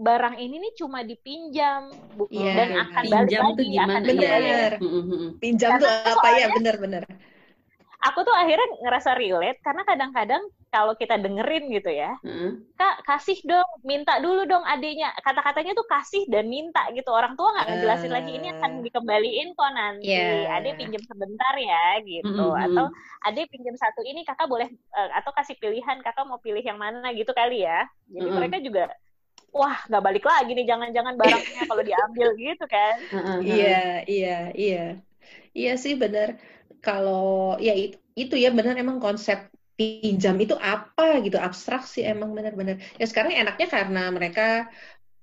barang 0.00 0.36
ini 0.40 0.56
nih 0.64 0.74
cuma 0.80 1.04
dipinjam 1.04 1.92
yeah, 2.32 2.56
dan 2.56 2.68
akan 2.88 3.02
pinjam 3.04 3.20
balik 3.20 3.38
lagi. 3.38 3.66
Gimana? 3.68 4.06
Bener. 4.08 4.70
Ya. 4.72 4.78
Pinjam 5.38 5.70
tuh 5.76 5.90
apa 5.90 6.28
ya? 6.40 6.46
Bener-bener 6.56 7.04
aku 8.00 8.24
tuh 8.24 8.32
akhirnya 8.32 8.68
ngerasa 8.80 9.12
relate 9.12 9.60
karena 9.60 9.84
kadang-kadang 9.84 10.42
kalau 10.70 10.94
kita 10.94 11.18
dengerin 11.18 11.66
gitu 11.74 11.90
ya, 11.90 12.14
hmm. 12.22 12.78
kak 12.78 13.02
kasih 13.02 13.36
dong, 13.42 13.66
minta 13.82 14.22
dulu 14.22 14.46
dong 14.46 14.62
adiknya. 14.62 15.10
Kata-katanya 15.18 15.74
tuh 15.74 15.82
kasih 15.90 16.30
dan 16.30 16.46
minta 16.46 16.86
gitu. 16.94 17.10
Orang 17.10 17.34
tua 17.34 17.50
nggak 17.58 17.66
ngejelasin 17.74 18.10
uh, 18.10 18.14
lagi 18.14 18.32
ini 18.38 18.48
akan 18.54 18.70
ah. 18.78 18.82
dikembaliin 18.86 19.48
kok 19.58 19.70
nanti. 19.74 20.14
Yeah. 20.14 20.56
Adik 20.62 20.78
pinjam 20.78 21.02
sebentar 21.02 21.54
ya 21.58 21.98
gitu. 22.06 22.46
Mm 22.46 22.54
-hmm. 22.54 22.66
Atau 22.70 22.84
adik 23.26 23.50
pinjam 23.50 23.74
satu 23.74 24.00
ini 24.06 24.22
kakak 24.22 24.46
boleh 24.46 24.70
uh, 24.94 25.10
atau 25.18 25.34
kasih 25.34 25.58
pilihan 25.58 25.98
kakak 26.06 26.22
mau 26.22 26.38
pilih 26.38 26.62
yang 26.62 26.78
mana 26.78 27.10
gitu 27.18 27.34
kali 27.34 27.66
ya. 27.66 27.90
Jadi 28.06 28.14
mm 28.14 28.24
-hmm. 28.30 28.38
mereka 28.38 28.56
juga 28.62 28.84
wah 29.50 29.74
nggak 29.90 30.04
balik 30.06 30.24
lagi 30.24 30.54
nih 30.54 30.66
jangan-jangan 30.70 31.14
barangnya 31.18 31.62
kalau 31.70 31.82
diambil 31.82 32.28
gitu 32.38 32.64
kan. 32.70 32.94
Iya 33.42 34.06
iya 34.06 34.38
iya 34.54 34.84
iya 35.50 35.72
sih 35.74 35.98
benar 35.98 36.38
kalau 36.80 37.56
ya 37.60 37.76
itu, 37.76 37.96
itu 38.16 38.34
ya 38.36 38.50
benar 38.50 38.76
emang 38.76 38.98
konsep 38.98 39.48
pinjam 39.80 40.36
itu 40.36 40.52
apa 40.60 41.24
gitu 41.24 41.40
abstrak 41.40 41.88
sih 41.88 42.04
emang 42.04 42.36
benar-benar 42.36 42.76
ya 43.00 43.06
sekarang 43.08 43.32
enaknya 43.32 43.64
karena 43.64 44.12
mereka 44.12 44.68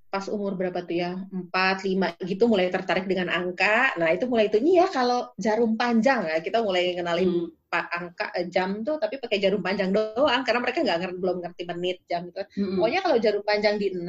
pas 0.07 0.25
umur 0.31 0.57
berapa 0.57 0.81
tuh 0.87 0.95
ya 0.97 1.11
empat 1.29 1.83
lima 1.83 2.15
gitu 2.23 2.47
mulai 2.49 2.71
tertarik 2.73 3.05
dengan 3.05 3.29
angka 3.29 3.93
nah 4.01 4.09
itu 4.09 4.25
mulai 4.25 4.49
itu 4.49 4.57
ya 4.63 4.89
kalau 4.89 5.29
jarum 5.37 5.77
panjang 5.77 6.25
ya 6.25 6.41
kita 6.41 6.63
mulai 6.65 6.97
kenalin 6.97 7.51
hmm. 7.51 7.69
pak 7.69 7.85
angka 7.91 8.25
eh, 8.33 8.47
jam 8.47 8.81
tuh 8.81 8.97
tapi 8.97 9.19
pakai 9.19 9.37
jarum 9.37 9.61
panjang 9.61 9.91
doang 9.91 10.41
karena 10.41 10.59
mereka 10.63 10.79
nggak 10.81 10.99
ngerti 11.05 11.17
belum 11.19 11.37
ngerti 11.43 11.63
menit 11.67 11.97
jam 12.07 12.31
gitu. 12.31 12.39
Mm-mm. 12.39 12.79
Pokoknya 12.79 12.99
kalau 13.03 13.17
jarum 13.19 13.43
panjang 13.43 13.75
di 13.75 13.87
6 13.91 14.07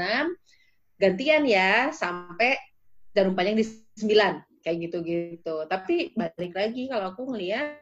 gantian 1.02 1.42
ya 1.42 1.90
sampai 1.90 2.54
jarum 3.10 3.34
panjang 3.34 3.58
di 3.58 3.66
9 3.66 4.57
kayak 4.68 4.92
gitu-gitu. 4.92 5.64
Tapi 5.64 6.12
balik 6.12 6.52
lagi 6.52 6.92
kalau 6.92 7.16
aku 7.16 7.32
ngelihat 7.32 7.80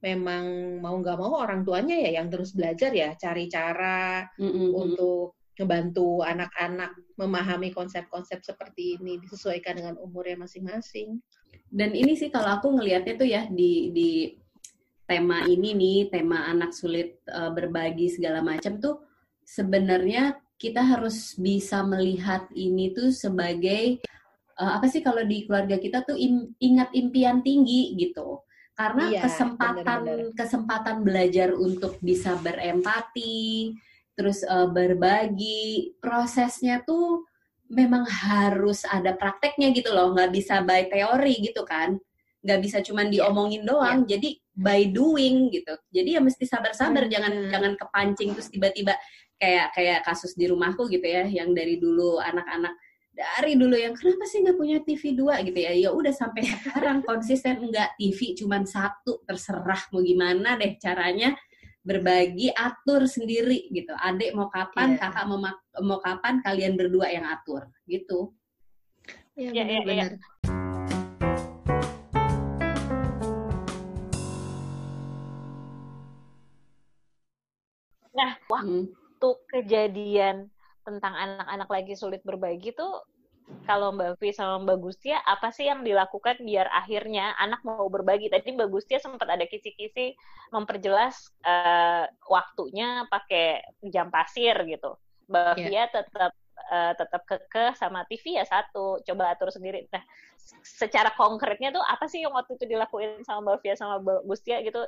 memang 0.00 0.76
mau 0.80 0.96
nggak 0.96 1.18
mau 1.20 1.44
orang 1.44 1.60
tuanya 1.60 2.00
ya 2.08 2.20
yang 2.20 2.32
terus 2.32 2.56
belajar 2.56 2.88
ya 2.96 3.12
cari 3.20 3.52
cara 3.52 4.24
Mm-mm, 4.40 4.48
mm-mm. 4.48 4.70
untuk 4.72 5.36
ngebantu 5.56 6.24
anak-anak 6.24 6.96
memahami 7.20 7.72
konsep-konsep 7.72 8.40
seperti 8.44 8.96
ini 8.96 9.20
disesuaikan 9.20 9.76
dengan 9.76 9.96
umurnya 10.00 10.40
masing-masing. 10.40 11.20
Dan 11.68 11.92
ini 11.92 12.16
sih 12.16 12.32
kalau 12.32 12.60
aku 12.60 12.72
ngelihatnya 12.76 13.14
tuh 13.20 13.28
ya 13.28 13.44
di 13.48 13.92
di 13.92 14.10
tema 15.04 15.44
ini 15.44 15.76
nih, 15.76 15.98
tema 16.08 16.48
anak 16.48 16.72
sulit 16.72 17.20
eh, 17.28 17.50
berbagi 17.52 18.08
segala 18.08 18.40
macam 18.40 18.80
tuh 18.80 19.04
sebenarnya 19.44 20.36
kita 20.56 20.80
harus 20.80 21.36
bisa 21.36 21.84
melihat 21.84 22.48
ini 22.56 22.92
tuh 22.96 23.12
sebagai 23.12 24.00
eh, 24.56 24.72
apa 24.76 24.86
sih 24.88 25.00
kalau 25.00 25.22
di 25.24 25.44
keluarga 25.46 25.76
kita 25.76 26.02
tuh 26.02 26.16
im- 26.16 26.52
ingat 26.58 26.90
impian 26.92 27.40
tinggi 27.40 27.94
gitu. 27.96 28.40
Karena 28.76 29.08
Iya, 29.08 29.24
kesempatan 29.24 30.00
benar-benar. 30.04 30.36
kesempatan 30.36 30.96
belajar 31.00 31.48
untuk 31.56 31.96
bisa 32.04 32.36
berempati, 32.36 33.72
terus 34.12 34.44
eh, 34.44 34.68
berbagi, 34.68 35.96
prosesnya 36.00 36.84
tuh 36.84 37.24
memang 37.68 38.04
harus 38.06 38.84
ada 38.86 39.16
prakteknya 39.16 39.72
gitu 39.74 39.90
loh, 39.90 40.14
nggak 40.14 40.30
bisa 40.30 40.62
by 40.62 40.86
teori 40.86 41.34
gitu 41.42 41.66
kan, 41.66 41.98
nggak 42.44 42.60
bisa 42.62 42.78
cuman 42.84 43.10
Iya, 43.10 43.26
diomongin 43.26 43.62
doang, 43.66 43.98
jadi 44.06 44.38
by 44.54 44.92
doing 44.92 45.50
gitu. 45.50 45.74
Jadi 45.90 46.14
ya 46.16 46.20
mesti 46.22 46.44
sabar-sabar, 46.46 47.08
Hmm. 47.08 47.12
jangan 47.12 47.32
jangan 47.50 47.72
kepancing 47.74 48.30
terus 48.36 48.48
tiba-tiba 48.48 48.94
kayak 49.36 49.74
kayak 49.74 50.00
kasus 50.06 50.32
di 50.38 50.46
rumahku 50.46 50.86
gitu 50.88 51.04
ya, 51.04 51.26
yang 51.26 51.52
dari 51.52 51.76
dulu 51.76 52.22
anak-anak 52.22 52.72
dari 53.16 53.56
dulu 53.56 53.72
yang 53.72 53.96
kenapa 53.96 54.28
sih 54.28 54.44
nggak 54.44 54.58
punya 54.60 54.78
TV 54.84 55.16
2 55.16 55.48
gitu 55.48 55.56
ya 55.56 55.72
ya 55.72 55.88
udah 55.88 56.12
sampai 56.12 56.44
sekarang 56.52 57.00
konsisten 57.00 57.64
nggak 57.64 57.96
TV 57.96 58.36
cuman 58.36 58.68
satu 58.68 59.24
terserah 59.24 59.88
mau 59.88 60.04
gimana 60.04 60.60
deh 60.60 60.76
caranya 60.76 61.32
berbagi 61.80 62.52
atur 62.52 63.08
sendiri 63.08 63.72
gitu 63.72 63.94
adik 63.96 64.36
mau 64.36 64.52
kapan 64.52 65.00
Iya. 65.00 65.08
kakak 65.08 65.24
mau 65.32 65.38
mau 65.80 65.98
kapan 66.02 66.44
kalian 66.44 66.76
berdua 66.76 67.08
yang 67.08 67.24
atur 67.24 67.72
gitu 67.88 68.36
Iya 69.36 69.52
Iya, 69.52 69.64
iya, 69.64 69.64
iya. 69.64 69.80
benar-benar. 69.84 70.12
Nah, 78.16 78.32
Hmm. 78.48 78.88
waktu 78.88 79.30
kejadian 79.52 80.48
tentang 80.86 81.18
anak-anak 81.18 81.66
lagi 81.66 81.98
sulit 81.98 82.22
berbagi 82.22 82.70
tuh 82.70 83.02
kalau 83.62 83.94
Mbak 83.94 84.18
Vi 84.18 84.34
sama 84.34 84.58
Mbak 84.62 84.78
Gustia 84.82 85.22
apa 85.22 85.54
sih 85.54 85.70
yang 85.70 85.86
dilakukan 85.86 86.42
biar 86.42 86.66
akhirnya 86.70 87.34
anak 87.38 87.62
mau 87.62 87.86
berbagi? 87.86 88.26
Tadi 88.26 88.54
Mbak 88.54 88.68
Gustia 88.70 88.98
sempat 88.98 89.30
ada 89.30 89.46
kisi-kisi 89.46 90.18
memperjelas 90.50 91.30
eh, 91.46 92.10
waktunya 92.26 93.06
pakai 93.06 93.62
jam 93.86 94.10
pasir 94.10 94.54
gitu. 94.66 94.98
Mbak 95.30 95.54
Iya. 95.62 95.66
Via 95.66 95.84
tetap 95.90 96.32
eh, 96.74 96.92
tetap 96.98 97.22
kekeh 97.26 97.72
sama 97.78 98.02
TV 98.10 98.38
ya 98.38 98.44
satu, 98.46 98.98
coba 99.06 99.34
atur 99.34 99.54
sendiri. 99.54 99.86
Nah, 99.94 100.02
secara 100.62 101.14
konkretnya 101.14 101.70
tuh 101.70 101.82
apa 101.82 102.10
sih 102.10 102.26
yang 102.26 102.34
waktu 102.34 102.58
itu 102.58 102.66
dilakuin 102.66 103.22
sama 103.22 103.54
Mbak 103.54 103.56
Via 103.62 103.74
sama 103.78 104.02
Mbak 104.02 104.20
Gustia 104.26 104.58
gitu? 104.62 104.82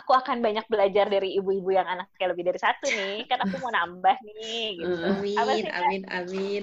Aku 0.00 0.12
akan 0.20 0.38
banyak 0.44 0.64
belajar 0.72 1.06
dari 1.14 1.28
ibu-ibu 1.38 1.70
yang 1.78 1.88
anaknya 1.88 2.26
lebih 2.32 2.44
dari 2.48 2.60
satu 2.66 2.86
nih, 2.98 3.24
kan 3.30 3.38
aku 3.44 3.54
mau 3.62 3.72
nambah 3.76 4.16
nih 4.26 4.64
gitu. 4.80 5.04
Apa 5.40 5.52
Amin, 5.52 5.64
sih, 5.64 5.70
amin, 5.72 6.02
amin. 6.12 6.62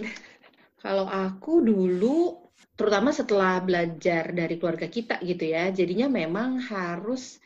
Kalau 0.83 1.05
aku 1.09 1.63
dulu, 1.65 2.37
terutama 2.77 3.09
setelah 3.15 3.61
belajar 3.63 4.31
dari 4.35 4.55
keluarga 4.59 4.87
kita 4.91 5.15
gitu 5.23 5.43
ya, 5.55 5.71
jadinya 5.73 6.07
memang 6.11 6.59
harus 6.71 7.39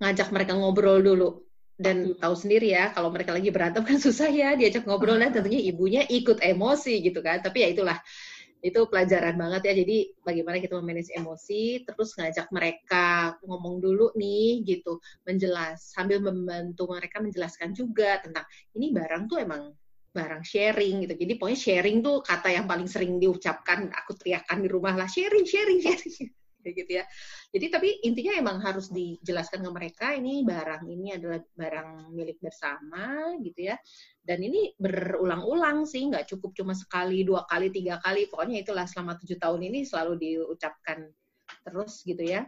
ngajak 0.00 0.28
mereka 0.34 0.52
ngobrol 0.58 0.98
dulu. 1.02 1.28
Dan 1.74 1.96
Hmm. 2.02 2.12
tahu 2.22 2.34
sendiri 2.38 2.74
ya, 2.76 2.92
kalau 2.94 3.10
mereka 3.14 3.32
lagi 3.36 3.50
berantem 3.50 3.82
kan 3.88 3.98
susah 4.06 4.28
ya 4.30 4.54
diajak 4.60 4.84
ngobrol 4.86 5.18
dan 5.18 5.32
tentunya 5.34 5.60
ibunya 5.62 6.02
ikut 6.06 6.38
emosi 6.44 7.02
gitu 7.06 7.20
kan. 7.26 7.42
Tapi 7.44 7.58
ya 7.64 7.68
itulah, 7.74 7.98
itu 8.62 8.80
pelajaran 8.86 9.34
banget 9.34 9.62
ya. 9.68 9.74
Jadi 9.82 9.96
bagaimana 10.22 10.56
kita 10.62 10.78
memanage 10.78 11.10
emosi, 11.12 11.82
terus 11.82 12.14
ngajak 12.14 12.48
mereka 12.54 13.34
ngomong 13.42 13.82
dulu 13.82 14.14
nih 14.14 14.62
gitu, 14.62 15.02
menjelas 15.26 15.90
sambil 15.90 16.22
membantu 16.22 16.86
mereka 16.86 17.18
menjelaskan 17.18 17.74
juga 17.74 18.22
tentang 18.22 18.46
ini 18.78 18.94
barang 18.94 19.26
tuh 19.26 19.42
emang 19.42 19.74
barang 20.14 20.44
sharing 20.46 21.08
gitu. 21.08 21.14
Jadi 21.18 21.32
pokoknya 21.40 21.58
sharing 21.58 21.98
tuh 22.04 22.22
kata 22.22 22.48
yang 22.54 22.70
paling 22.70 22.86
sering 22.86 23.18
diucapkan, 23.18 23.90
aku 23.90 24.14
teriakan 24.14 24.62
di 24.62 24.68
rumah 24.70 24.94
lah, 24.94 25.10
sharing, 25.10 25.44
sharing, 25.44 25.82
sharing. 25.82 26.30
Gitu 26.62 27.02
ya. 27.02 27.04
Jadi 27.50 27.66
tapi 27.68 27.88
intinya 28.06 28.32
emang 28.38 28.56
harus 28.62 28.88
dijelaskan 28.88 29.66
ke 29.66 29.70
mereka 29.74 30.06
ini 30.14 30.46
barang 30.46 30.86
ini 30.86 31.18
adalah 31.18 31.42
barang 31.42 32.14
milik 32.14 32.38
bersama 32.38 33.34
gitu 33.42 33.74
ya. 33.74 33.76
Dan 34.22 34.38
ini 34.46 34.70
berulang-ulang 34.78 35.82
sih, 35.82 36.06
nggak 36.06 36.30
cukup 36.30 36.54
cuma 36.54 36.74
sekali, 36.78 37.26
dua 37.26 37.42
kali, 37.50 37.74
tiga 37.74 37.98
kali. 37.98 38.30
Pokoknya 38.30 38.62
itulah 38.62 38.86
selama 38.86 39.18
tujuh 39.18 39.36
tahun 39.36 39.60
ini 39.66 39.82
selalu 39.82 40.14
diucapkan 40.22 41.10
terus 41.66 42.06
gitu 42.06 42.22
ya. 42.22 42.46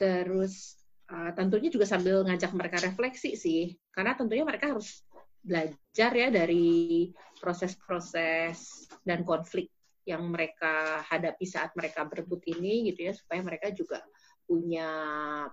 Terus 0.00 0.80
uh, 1.12 1.36
tentunya 1.36 1.68
juga 1.68 1.84
sambil 1.84 2.24
ngajak 2.24 2.56
mereka 2.56 2.80
refleksi 2.80 3.36
sih, 3.36 3.76
karena 3.92 4.16
tentunya 4.16 4.48
mereka 4.48 4.72
harus 4.72 5.04
belajar 5.40 6.12
ya 6.12 6.28
dari 6.28 7.08
proses-proses 7.40 8.88
dan 9.04 9.24
konflik 9.24 9.72
yang 10.08 10.22
mereka 10.28 11.04
hadapi 11.06 11.44
saat 11.44 11.72
mereka 11.76 12.08
berebut 12.08 12.40
ini 12.48 12.92
gitu 12.92 13.08
ya 13.08 13.12
supaya 13.12 13.40
mereka 13.44 13.68
juga 13.72 14.00
punya 14.48 14.88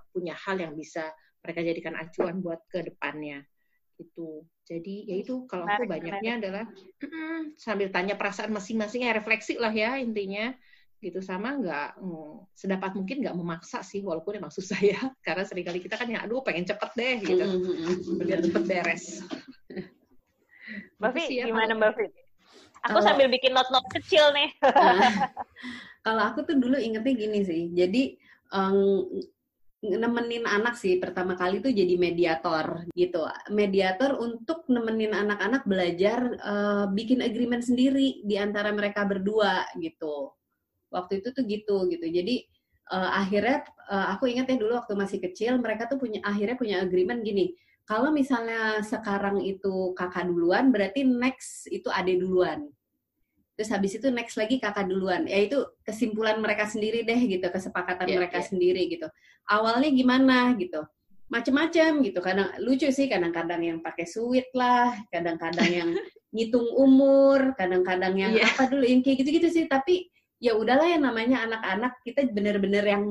punya 0.10 0.34
hal 0.34 0.58
yang 0.58 0.74
bisa 0.74 1.12
mereka 1.44 1.60
jadikan 1.62 1.96
acuan 1.96 2.42
buat 2.42 2.66
ke 2.72 2.82
depannya 2.88 3.46
gitu. 3.98 4.46
Jadi 4.68 5.10
ya 5.10 5.16
itu 5.18 5.48
kalau 5.50 5.66
aku 5.66 5.90
banyaknya 5.90 6.38
adalah 6.38 6.66
mm, 7.02 7.58
sambil 7.58 7.90
tanya 7.90 8.14
perasaan 8.14 8.54
masing-masing 8.54 9.08
ya 9.08 9.16
refleksi 9.16 9.58
lah 9.58 9.74
ya 9.74 9.98
intinya 9.98 10.54
gitu 10.98 11.22
sama 11.22 11.54
nggak 11.62 12.02
mm, 12.02 12.58
sedapat 12.58 12.98
mungkin 12.98 13.22
nggak 13.22 13.38
memaksa 13.38 13.86
sih 13.86 14.02
walaupun 14.02 14.42
emang 14.42 14.54
susah 14.54 14.78
ya 14.82 14.98
karena 15.26 15.46
sering 15.46 15.66
kali 15.66 15.80
kita 15.82 15.96
kan 15.98 16.10
ya 16.10 16.26
aduh 16.26 16.42
pengen 16.42 16.66
cepet 16.66 16.92
deh 16.98 17.16
gitu 17.22 17.46
biar 18.22 18.40
cepet 18.42 18.64
beres. 18.66 19.06
Mbak 20.98 21.12
Gitu 21.14 21.26
sih 21.30 21.36
ya 21.42 21.46
gimana 21.50 21.74
Mbak 21.78 21.92
Vi? 21.96 22.27
Aku 22.86 23.00
Kalau- 23.02 23.06
sambil 23.06 23.28
bikin 23.32 23.54
not-not 23.56 23.86
kecil 23.90 24.30
nih. 24.36 24.50
Nah, 24.62 24.70
kalau 26.06 26.24
aku 26.30 26.46
tuh 26.46 26.56
dulu 26.60 26.78
ingetnya 26.78 27.14
gini 27.18 27.40
sih, 27.42 27.62
jadi 27.74 28.16
em, 28.54 28.78
nemenin 29.78 30.50
anak 30.50 30.74
sih 30.74 30.98
pertama 30.98 31.38
kali 31.38 31.62
tuh 31.62 31.70
jadi 31.70 32.02
mediator 32.02 32.90
gitu, 32.98 33.30
mediator 33.54 34.18
untuk 34.18 34.66
nemenin 34.66 35.14
anak-anak 35.14 35.70
belajar 35.70 36.20
eh, 36.34 36.86
bikin 36.90 37.22
agreement 37.22 37.62
sendiri 37.62 38.26
di 38.26 38.36
antara 38.42 38.74
mereka 38.74 39.06
berdua 39.06 39.70
gitu. 39.78 40.34
Waktu 40.90 41.22
itu 41.22 41.30
tuh 41.36 41.44
gitu 41.46 41.86
gitu, 41.94 42.06
jadi 42.10 42.36
eh, 42.90 43.10
akhirnya 43.22 43.70
eh, 43.92 44.08
aku 44.18 44.26
ingat 44.34 44.50
ya 44.50 44.58
dulu 44.58 44.74
waktu 44.82 44.94
masih 44.98 45.20
kecil 45.22 45.62
mereka 45.62 45.86
tuh 45.86 46.02
punya 46.02 46.26
akhirnya 46.26 46.58
punya 46.58 46.78
agreement 46.82 47.22
gini. 47.22 47.54
Kalau 47.88 48.12
misalnya 48.12 48.84
sekarang 48.84 49.40
itu 49.40 49.96
kakak 49.96 50.28
duluan, 50.28 50.76
berarti 50.76 51.08
next 51.08 51.72
itu 51.72 51.88
ade 51.88 52.20
duluan. 52.20 52.68
Terus 53.56 53.72
habis 53.72 53.96
itu 53.96 54.12
next 54.12 54.36
lagi 54.36 54.60
kakak 54.60 54.92
duluan. 54.92 55.24
Ya 55.24 55.40
itu 55.40 55.64
kesimpulan 55.88 56.38
mereka 56.44 56.68
sendiri 56.68 57.08
deh 57.08 57.16
gitu 57.16 57.48
kesepakatan 57.48 58.06
Iya, 58.12 58.16
mereka 58.20 58.44
iya. 58.44 58.46
sendiri 58.46 58.82
gitu. 58.92 59.08
Awalnya 59.48 59.90
gimana 59.96 60.52
gitu? 60.60 60.84
Macem-macem 61.32 62.04
gitu. 62.04 62.20
Kadang 62.20 62.54
lucu 62.60 62.92
sih 62.92 63.08
kadang-kadang 63.08 63.64
yang 63.64 63.80
pakai 63.80 64.04
sweet 64.04 64.52
lah 64.52 64.92
kadang-kadang 65.10 65.72
yang 65.72 65.90
ngitung 66.36 66.68
umur 66.76 67.56
kadang-kadang 67.56 68.14
yang 68.20 68.32
Iya. 68.36 68.52
apa 68.52 68.68
dulu 68.68 68.84
yang 68.84 69.00
kayak 69.00 69.24
gitu-gitu 69.24 69.48
sih. 69.50 69.66
Tapi 69.72 70.12
ya 70.44 70.54
udahlah 70.60 70.86
yang 70.92 71.08
namanya 71.08 71.48
anak-anak 71.50 72.04
kita 72.04 72.28
bener-bener 72.30 72.84
yang 72.84 73.04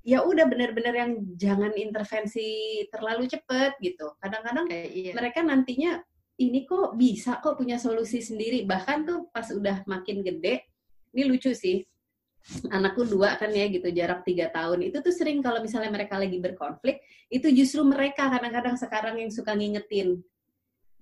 ya 0.00 0.24
udah 0.24 0.48
bener-bener 0.48 0.94
yang 0.96 1.12
jangan 1.36 1.72
intervensi 1.76 2.82
terlalu 2.88 3.28
cepet 3.28 3.76
gitu 3.84 4.16
kadang-kadang 4.16 4.64
Kayak 4.64 4.88
iya. 4.96 5.12
mereka 5.12 5.40
nantinya 5.44 6.00
ini 6.40 6.64
kok 6.64 6.96
bisa 6.96 7.36
kok 7.44 7.60
punya 7.60 7.76
solusi 7.76 8.24
sendiri 8.24 8.64
bahkan 8.64 9.04
tuh 9.04 9.28
pas 9.28 9.44
udah 9.52 9.84
makin 9.84 10.24
gede 10.24 10.64
ini 11.12 11.22
lucu 11.28 11.52
sih 11.52 11.84
anakku 12.72 13.04
dua 13.04 13.36
kan 13.36 13.52
ya 13.52 13.68
gitu 13.68 13.92
jarak 13.92 14.24
tiga 14.24 14.48
tahun 14.48 14.88
itu 14.88 15.04
tuh 15.04 15.12
sering 15.12 15.44
kalau 15.44 15.60
misalnya 15.60 15.92
mereka 15.92 16.16
lagi 16.16 16.40
berkonflik 16.40 17.04
itu 17.28 17.52
justru 17.52 17.84
mereka 17.84 18.32
kadang-kadang 18.32 18.80
sekarang 18.80 19.20
yang 19.20 19.28
suka 19.28 19.52
ngingetin 19.52 20.24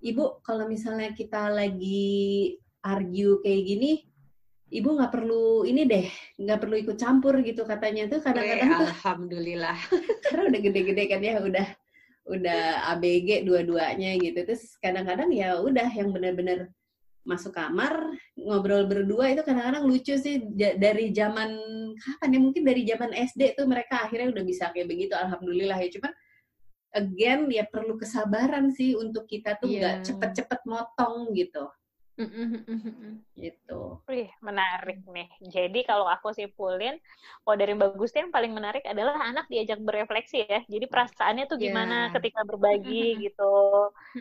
ibu 0.02 0.42
kalau 0.42 0.66
misalnya 0.66 1.14
kita 1.14 1.46
lagi 1.54 2.58
argue 2.82 3.38
kayak 3.46 3.62
gini 3.62 3.92
ibu 4.68 4.88
nggak 5.00 5.12
perlu 5.12 5.64
ini 5.64 5.88
deh 5.88 6.06
nggak 6.36 6.58
perlu 6.60 6.76
ikut 6.76 6.96
campur 7.00 7.40
gitu 7.40 7.64
katanya 7.64 8.04
tuh 8.08 8.20
kadang-kadang 8.20 8.68
tuh 8.68 8.88
alhamdulillah. 8.92 9.78
karena 10.28 10.42
udah 10.52 10.60
gede-gede 10.60 11.04
kan 11.08 11.20
ya 11.24 11.34
udah 11.40 11.66
udah 12.28 12.60
ABG 12.92 13.48
dua-duanya 13.48 14.20
gitu 14.20 14.44
terus 14.44 14.76
kadang-kadang 14.84 15.32
ya 15.32 15.56
udah 15.64 15.88
yang 15.88 16.12
benar-benar 16.12 16.68
masuk 17.24 17.56
kamar 17.56 17.92
ngobrol 18.36 18.88
berdua 18.88 19.32
itu 19.32 19.44
kadang-kadang 19.44 19.84
lucu 19.84 20.16
sih 20.16 20.40
dari 20.56 21.12
zaman 21.12 21.56
kapan 21.96 22.36
ya 22.36 22.40
mungkin 22.40 22.62
dari 22.64 22.82
zaman 22.84 23.10
SD 23.12 23.56
tuh 23.56 23.64
mereka 23.68 24.04
akhirnya 24.04 24.32
udah 24.32 24.44
bisa 24.44 24.72
kayak 24.72 24.88
begitu 24.88 25.12
alhamdulillah 25.16 25.76
ya 25.80 25.88
cuman 25.92 26.12
again 26.96 27.40
ya 27.52 27.68
perlu 27.68 28.00
kesabaran 28.00 28.72
sih 28.72 28.96
untuk 28.96 29.28
kita 29.28 29.60
tuh 29.60 29.68
nggak 29.68 29.94
yeah. 30.00 30.04
cepet-cepet 30.04 30.60
motong 30.64 31.32
gitu 31.36 31.68
gitu. 33.38 34.02
Wih, 34.10 34.28
menarik 34.42 35.06
nih. 35.06 35.28
Jadi 35.46 35.80
kalau 35.86 36.10
aku 36.10 36.34
simpulin, 36.34 36.98
kalau 37.46 37.56
dari 37.56 37.74
bagus 37.78 38.10
yang 38.14 38.34
paling 38.34 38.50
menarik 38.50 38.82
adalah 38.82 39.14
anak 39.22 39.46
diajak 39.46 39.78
berefleksi 39.78 40.44
ya. 40.44 40.60
Jadi 40.66 40.90
perasaannya 40.90 41.44
tuh 41.46 41.58
gimana 41.62 42.10
yeah. 42.10 42.14
ketika 42.18 42.42
berbagi 42.42 43.22
gitu. 43.30 43.54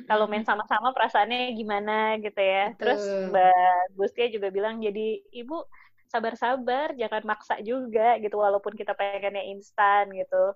kalau 0.05 0.29
main 0.29 0.45
sama-sama 0.45 0.93
perasaannya 0.93 1.57
gimana 1.57 2.21
gitu 2.21 2.39
ya. 2.39 2.73
Betul. 2.73 2.79
Terus 2.79 3.01
Mbak 3.33 3.81
Gustia 3.97 4.27
juga 4.29 4.47
bilang 4.53 4.77
jadi 4.77 5.21
ibu 5.33 5.65
sabar-sabar, 6.07 6.95
jangan 6.95 7.23
maksa 7.27 7.59
juga 7.59 8.15
gitu 8.21 8.39
walaupun 8.39 8.77
kita 8.77 8.95
pengennya 8.95 9.43
instan 9.51 10.07
gitu. 10.13 10.55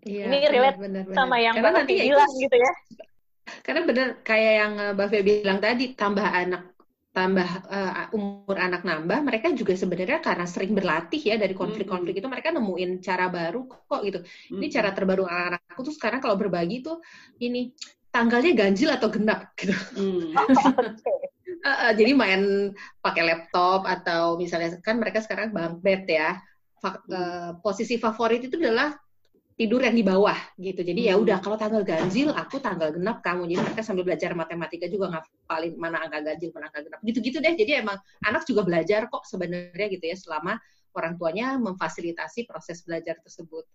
Iya, 0.00 0.32
Ini 0.32 0.36
relate 0.48 0.78
bener, 0.80 1.04
bener, 1.04 1.12
sama 1.12 1.36
yang 1.36 1.60
Mbak 1.60 1.72
nanti 1.76 1.94
bilang 2.08 2.32
gitu 2.40 2.56
ya 2.56 2.72
karena 3.64 3.80
benar 3.86 4.08
kayak 4.22 4.52
yang 4.60 4.72
eh, 4.78 4.92
Mbak 4.96 5.06
Fia 5.10 5.22
bilang 5.22 5.58
tadi, 5.58 5.84
tambah 5.94 6.26
anak 6.26 6.62
tambah 7.10 7.66
uh, 7.66 8.06
umur 8.14 8.54
anak 8.54 8.86
nambah, 8.86 9.18
mereka 9.26 9.50
juga 9.50 9.74
sebenarnya 9.74 10.22
karena 10.22 10.46
sering 10.46 10.78
berlatih 10.78 11.18
ya 11.18 11.34
dari 11.34 11.58
konflik-konflik 11.58 12.22
itu 12.22 12.28
mereka 12.30 12.54
nemuin 12.54 13.02
cara 13.02 13.26
baru 13.26 13.66
kok 13.66 14.00
gitu. 14.06 14.22
Ini 14.54 14.66
cara 14.70 14.94
terbaru 14.94 15.26
anak-anakku 15.26 15.80
tuh 15.90 15.94
sekarang 15.98 16.22
kalau 16.22 16.38
berbagi 16.38 16.86
tuh 16.86 17.02
ini 17.42 17.74
tanggalnya 18.14 18.54
ganjil 18.54 18.94
atau 18.94 19.10
genap 19.10 19.50
gitu. 19.58 19.74
Uh, 19.98 20.38
uh, 21.66 21.92
jadi 21.98 22.14
main 22.14 22.70
pakai 23.02 23.22
laptop 23.26 23.90
atau 23.90 24.38
misalnya 24.38 24.78
kan 24.78 25.02
mereka 25.02 25.18
sekarang 25.18 25.50
bang 25.50 25.82
bed 25.82 26.06
ya. 26.06 26.38
Fa 26.78 26.94
uh, 26.94 27.58
posisi 27.58 27.98
favorit 27.98 28.46
itu 28.46 28.54
adalah 28.54 28.94
tidur 29.60 29.84
yang 29.84 29.92
di 29.92 30.00
bawah 30.00 30.38
gitu. 30.56 30.80
Jadi 30.80 31.12
ya 31.12 31.20
hmm. 31.20 31.24
udah 31.28 31.36
kalau 31.44 31.60
tanggal 31.60 31.84
ganjil 31.84 32.32
aku 32.32 32.64
tanggal 32.64 32.96
genap 32.96 33.20
kamu. 33.20 33.44
Jadi 33.44 33.60
mereka 33.60 33.82
sambil 33.84 34.08
belajar 34.08 34.32
matematika 34.32 34.88
juga 34.88 35.12
ngapalin 35.12 35.76
mana 35.76 36.00
angka 36.00 36.24
ganjil, 36.24 36.48
mana 36.56 36.72
angka 36.72 36.80
genap. 36.88 37.00
Gitu-gitu 37.04 37.44
deh. 37.44 37.52
Jadi 37.52 37.84
emang 37.84 38.00
anak 38.24 38.48
juga 38.48 38.64
belajar 38.64 39.12
kok 39.12 39.28
sebenarnya 39.28 39.86
gitu 39.92 40.04
ya 40.08 40.16
selama 40.16 40.56
orang 40.96 41.20
tuanya 41.20 41.60
memfasilitasi 41.60 42.48
proses 42.48 42.80
belajar 42.88 43.20
tersebut. 43.20 43.68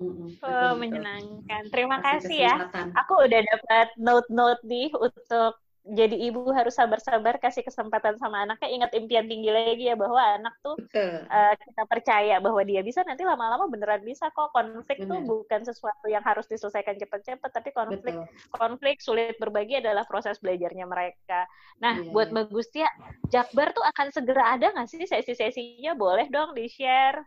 Mm-hmm. 0.00 0.28
Oh, 0.40 0.72
menyenangkan. 0.80 1.62
Terima 1.68 2.00
kasih, 2.00 2.48
kasih 2.48 2.72
ya. 2.72 2.96
Aku 3.04 3.20
udah 3.20 3.40
dapat 3.44 3.88
note-note 4.00 4.64
nih 4.64 4.88
untuk 4.96 5.52
jadi 5.86 6.16
ibu 6.18 6.50
harus 6.50 6.74
sabar-sabar 6.74 7.38
kasih 7.38 7.62
kesempatan 7.62 8.18
sama 8.18 8.42
anaknya 8.42 8.68
ingat 8.74 8.90
impian 8.98 9.30
tinggi 9.30 9.54
lagi 9.54 9.86
ya 9.86 9.94
bahwa 9.94 10.18
anak 10.18 10.54
tuh 10.58 10.74
uh, 10.74 11.54
kita 11.54 11.82
percaya 11.86 12.42
bahwa 12.42 12.58
dia 12.66 12.82
bisa 12.82 13.06
nanti 13.06 13.22
lama-lama 13.22 13.70
beneran 13.70 14.02
bisa 14.02 14.26
kok 14.34 14.50
konflik 14.50 14.98
Bener. 14.98 15.10
tuh 15.14 15.20
bukan 15.22 15.60
sesuatu 15.62 16.06
yang 16.10 16.26
harus 16.26 16.50
diselesaikan 16.50 16.98
cepat-cepat 16.98 17.50
tapi 17.54 17.70
konflik 17.70 18.18
Betul. 18.18 18.50
konflik 18.50 18.98
sulit 18.98 19.38
berbagi 19.38 19.78
adalah 19.78 20.02
proses 20.10 20.42
belajarnya 20.42 20.90
mereka 20.90 21.46
nah 21.78 21.94
iya, 22.02 22.10
buat 22.10 22.34
iya. 22.34 22.36
bagus 22.42 22.68
ya 22.74 22.90
Jakbar 23.30 23.70
tuh 23.70 23.86
akan 23.86 24.10
segera 24.10 24.58
ada 24.58 24.74
nggak 24.74 24.90
sih 24.90 25.06
sesi-sesinya 25.06 25.94
boleh 25.94 26.26
dong 26.26 26.58
di 26.58 26.66
share 26.66 27.22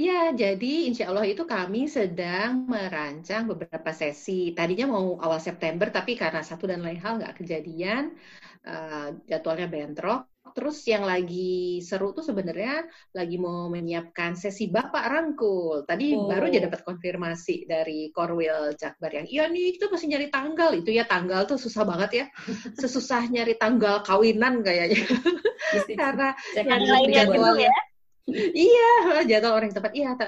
Ya, 0.00 0.32
jadi 0.32 0.88
insya 0.88 1.12
Allah 1.12 1.28
itu 1.28 1.44
kami 1.44 1.84
sedang 1.84 2.64
merancang 2.64 3.44
beberapa 3.44 3.92
sesi. 3.92 4.56
Tadinya 4.56 4.96
mau 4.96 5.20
awal 5.20 5.44
September, 5.44 5.92
tapi 5.92 6.16
karena 6.16 6.40
satu 6.40 6.64
dan 6.64 6.80
lain 6.80 6.96
hal 6.96 7.20
nggak 7.20 7.36
kejadian, 7.36 8.16
uh, 8.64 9.12
jadwalnya 9.28 9.68
bentrok. 9.68 10.24
Terus 10.56 10.80
yang 10.88 11.04
lagi 11.04 11.84
seru 11.84 12.16
tuh 12.16 12.24
sebenarnya 12.24 12.88
lagi 13.12 13.36
mau 13.36 13.68
menyiapkan 13.68 14.40
sesi 14.40 14.72
Bapak 14.72 15.04
Rangkul. 15.04 15.84
Tadi 15.84 16.16
oh. 16.16 16.32
baru 16.32 16.48
aja 16.48 16.64
dapat 16.64 16.80
konfirmasi 16.80 17.68
dari 17.68 18.08
Korwil 18.08 18.72
Jakbar 18.80 19.12
yang, 19.12 19.28
iya 19.28 19.52
nih 19.52 19.76
kita 19.76 19.92
masih 19.92 20.16
nyari 20.16 20.32
tanggal. 20.32 20.70
Itu 20.80 20.96
ya 20.96 21.04
tanggal 21.04 21.44
tuh 21.44 21.60
susah 21.60 21.84
banget 21.84 22.10
ya. 22.24 22.26
Sesusah 22.72 23.28
nyari 23.28 23.52
tanggal 23.60 24.00
kawinan 24.00 24.64
kayaknya. 24.64 25.04
karena 26.00 26.32
yang 26.56 27.04
jadwalnya. 27.12 27.68
Ya 27.68 27.89
iya, 28.28 29.22
jadwal 29.24 29.56
orang 29.56 29.72
tempat. 29.72 29.92
Iya, 29.96 30.18
ta 30.18 30.26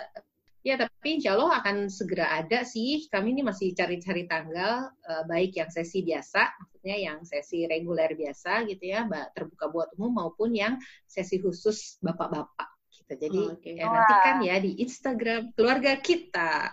ya 0.63 0.79
tapi 0.79 1.19
insya 1.19 1.35
Allah 1.35 1.59
akan 1.59 1.91
segera 1.91 2.31
ada 2.39 2.63
sih. 2.63 3.11
Kami 3.11 3.35
ini 3.35 3.43
masih 3.43 3.75
cari-cari 3.75 4.31
tanggal, 4.31 4.95
uh, 4.95 5.23
baik 5.27 5.59
yang 5.59 5.69
sesi 5.69 6.07
biasa, 6.07 6.55
maksudnya 6.63 6.97
yang 6.97 7.19
sesi 7.27 7.67
reguler 7.67 8.15
biasa 8.15 8.63
gitu 8.71 8.85
ya, 8.87 9.05
mbak 9.05 9.35
terbuka 9.35 9.67
buat 9.69 9.89
umum 9.99 10.23
maupun 10.23 10.55
yang 10.55 10.79
sesi 11.05 11.43
khusus 11.43 11.99
bapak-bapak. 11.99 12.71
Gitu. 12.95 13.13
Jadi 13.19 13.41
oh, 13.43 13.59
okay. 13.59 13.75
ya, 13.77 13.91
nantikan 13.91 14.37
ya 14.47 14.57
di 14.63 14.79
Instagram 14.79 15.51
keluarga 15.59 15.99
kita. 15.99 16.71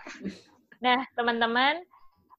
Nah, 0.80 1.04
teman-teman, 1.12 1.84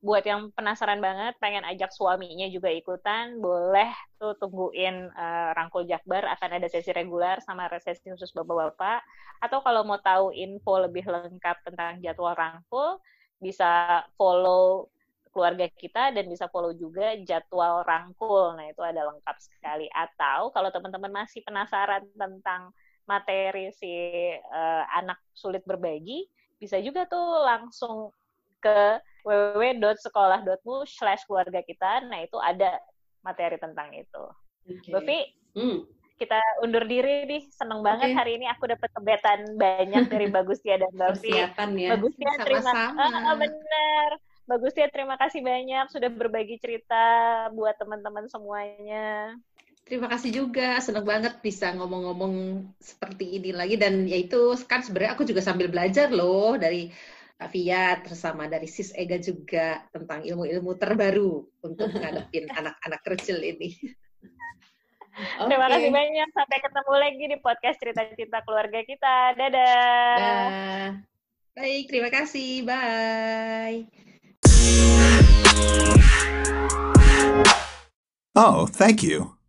buat 0.01 0.25
yang 0.25 0.49
penasaran 0.57 0.97
banget 0.97 1.37
pengen 1.37 1.61
ajak 1.61 1.93
suaminya 1.93 2.49
juga 2.49 2.73
ikutan 2.73 3.37
boleh 3.37 3.93
tuh 4.17 4.33
tungguin 4.41 5.13
uh, 5.13 5.53
Rangkul 5.53 5.85
Jakbar 5.85 6.25
akan 6.25 6.57
ada 6.57 6.65
sesi 6.65 6.89
reguler 6.89 7.37
sama 7.45 7.69
sesi 7.77 8.09
khusus 8.09 8.33
bapak-bapak. 8.33 9.05
Atau 9.45 9.61
kalau 9.61 9.85
mau 9.85 10.01
tahu 10.01 10.33
info 10.33 10.81
lebih 10.81 11.05
lengkap 11.05 11.57
tentang 11.69 12.01
jadwal 12.01 12.33
Rangkul 12.33 12.97
bisa 13.37 14.01
follow 14.17 14.89
keluarga 15.29 15.69
kita 15.69 16.09
dan 16.11 16.25
bisa 16.25 16.49
follow 16.49 16.73
juga 16.73 17.13
jadwal 17.21 17.85
Rangkul. 17.85 18.57
Nah 18.57 18.73
itu 18.73 18.81
ada 18.81 19.05
lengkap 19.05 19.37
sekali. 19.37 19.85
Atau 19.93 20.49
kalau 20.49 20.73
teman-teman 20.73 21.13
masih 21.13 21.45
penasaran 21.45 22.09
tentang 22.17 22.73
materi 23.05 23.69
si 23.77 23.93
uh, 24.33 24.83
anak 24.97 25.21
sulit 25.37 25.61
berbagi 25.61 26.25
bisa 26.57 26.77
juga 26.81 27.05
tuh 27.09 27.41
langsung 27.45 28.13
ke 28.61 29.01
www.sekolah.mu 29.23 30.75
slash 30.85 31.23
keluarga 31.25 31.61
kita. 31.63 32.05
Nah, 32.07 32.25
itu 32.25 32.37
ada 32.41 32.77
materi 33.21 33.57
tentang 33.61 33.93
itu. 33.93 34.23
Okay. 34.65 34.91
Buffy, 34.93 35.19
hmm. 35.57 35.85
kita 36.21 36.39
undur 36.61 36.85
diri 36.85 37.25
nih. 37.25 37.41
Seneng 37.53 37.81
banget 37.81 38.13
okay. 38.13 38.17
hari 38.17 38.31
ini 38.41 38.45
aku 38.49 38.69
dapat 38.69 38.89
kebetan 38.93 39.39
banyak 39.57 40.05
dari 40.09 40.27
Bagustia 40.35 40.77
dan 40.81 40.93
Buffy. 40.93 41.33
Persiapan 41.33 41.69
ya. 41.77 41.89
Bagustia 41.97 42.31
terima 42.41 42.71
ah, 42.97 43.35
benar. 43.37 44.09
Bagustia 44.49 44.87
terima 44.91 45.15
kasih 45.15 45.45
banyak 45.45 45.85
sudah 45.93 46.09
berbagi 46.11 46.59
cerita 46.59 47.05
buat 47.53 47.77
teman-teman 47.77 48.27
semuanya. 48.27 49.37
Terima 49.81 50.07
kasih 50.07 50.31
juga, 50.31 50.79
senang 50.79 51.03
banget 51.03 51.41
bisa 51.43 51.73
ngomong-ngomong 51.75 52.63
seperti 52.79 53.41
ini 53.41 53.51
lagi 53.51 53.75
dan 53.75 54.07
yaitu 54.07 54.55
kan 54.63 54.79
sebenarnya 54.85 55.19
aku 55.19 55.27
juga 55.27 55.41
sambil 55.43 55.67
belajar 55.67 56.07
loh 56.13 56.55
dari 56.55 56.93
Kak 57.41 57.57
Fiat 57.57 58.05
bersama 58.05 58.45
dari 58.45 58.69
Sis 58.69 58.93
Ega 58.93 59.17
juga 59.17 59.81
tentang 59.89 60.21
ilmu-ilmu 60.21 60.77
terbaru 60.77 61.41
untuk 61.65 61.89
ngadepin 61.89 62.45
anak-anak 62.61 63.01
kecil 63.01 63.41
ini. 63.41 63.73
Okay. 63.81 65.45
Terima 65.49 65.65
kasih 65.73 65.89
banyak. 65.89 66.27
Sampai 66.37 66.57
ketemu 66.61 66.93
lagi 67.01 67.23
di 67.25 67.37
podcast 67.41 67.81
cerita-cerita 67.81 68.45
keluarga 68.45 68.85
kita. 68.85 69.33
Dadah. 69.33 70.13
Dadah. 70.21 70.85
Baik, 71.57 71.89
terima 71.89 72.13
kasih. 72.13 72.63
Bye. 72.63 73.89
Oh, 78.37 78.69
thank 78.69 79.01
you. 79.01 79.40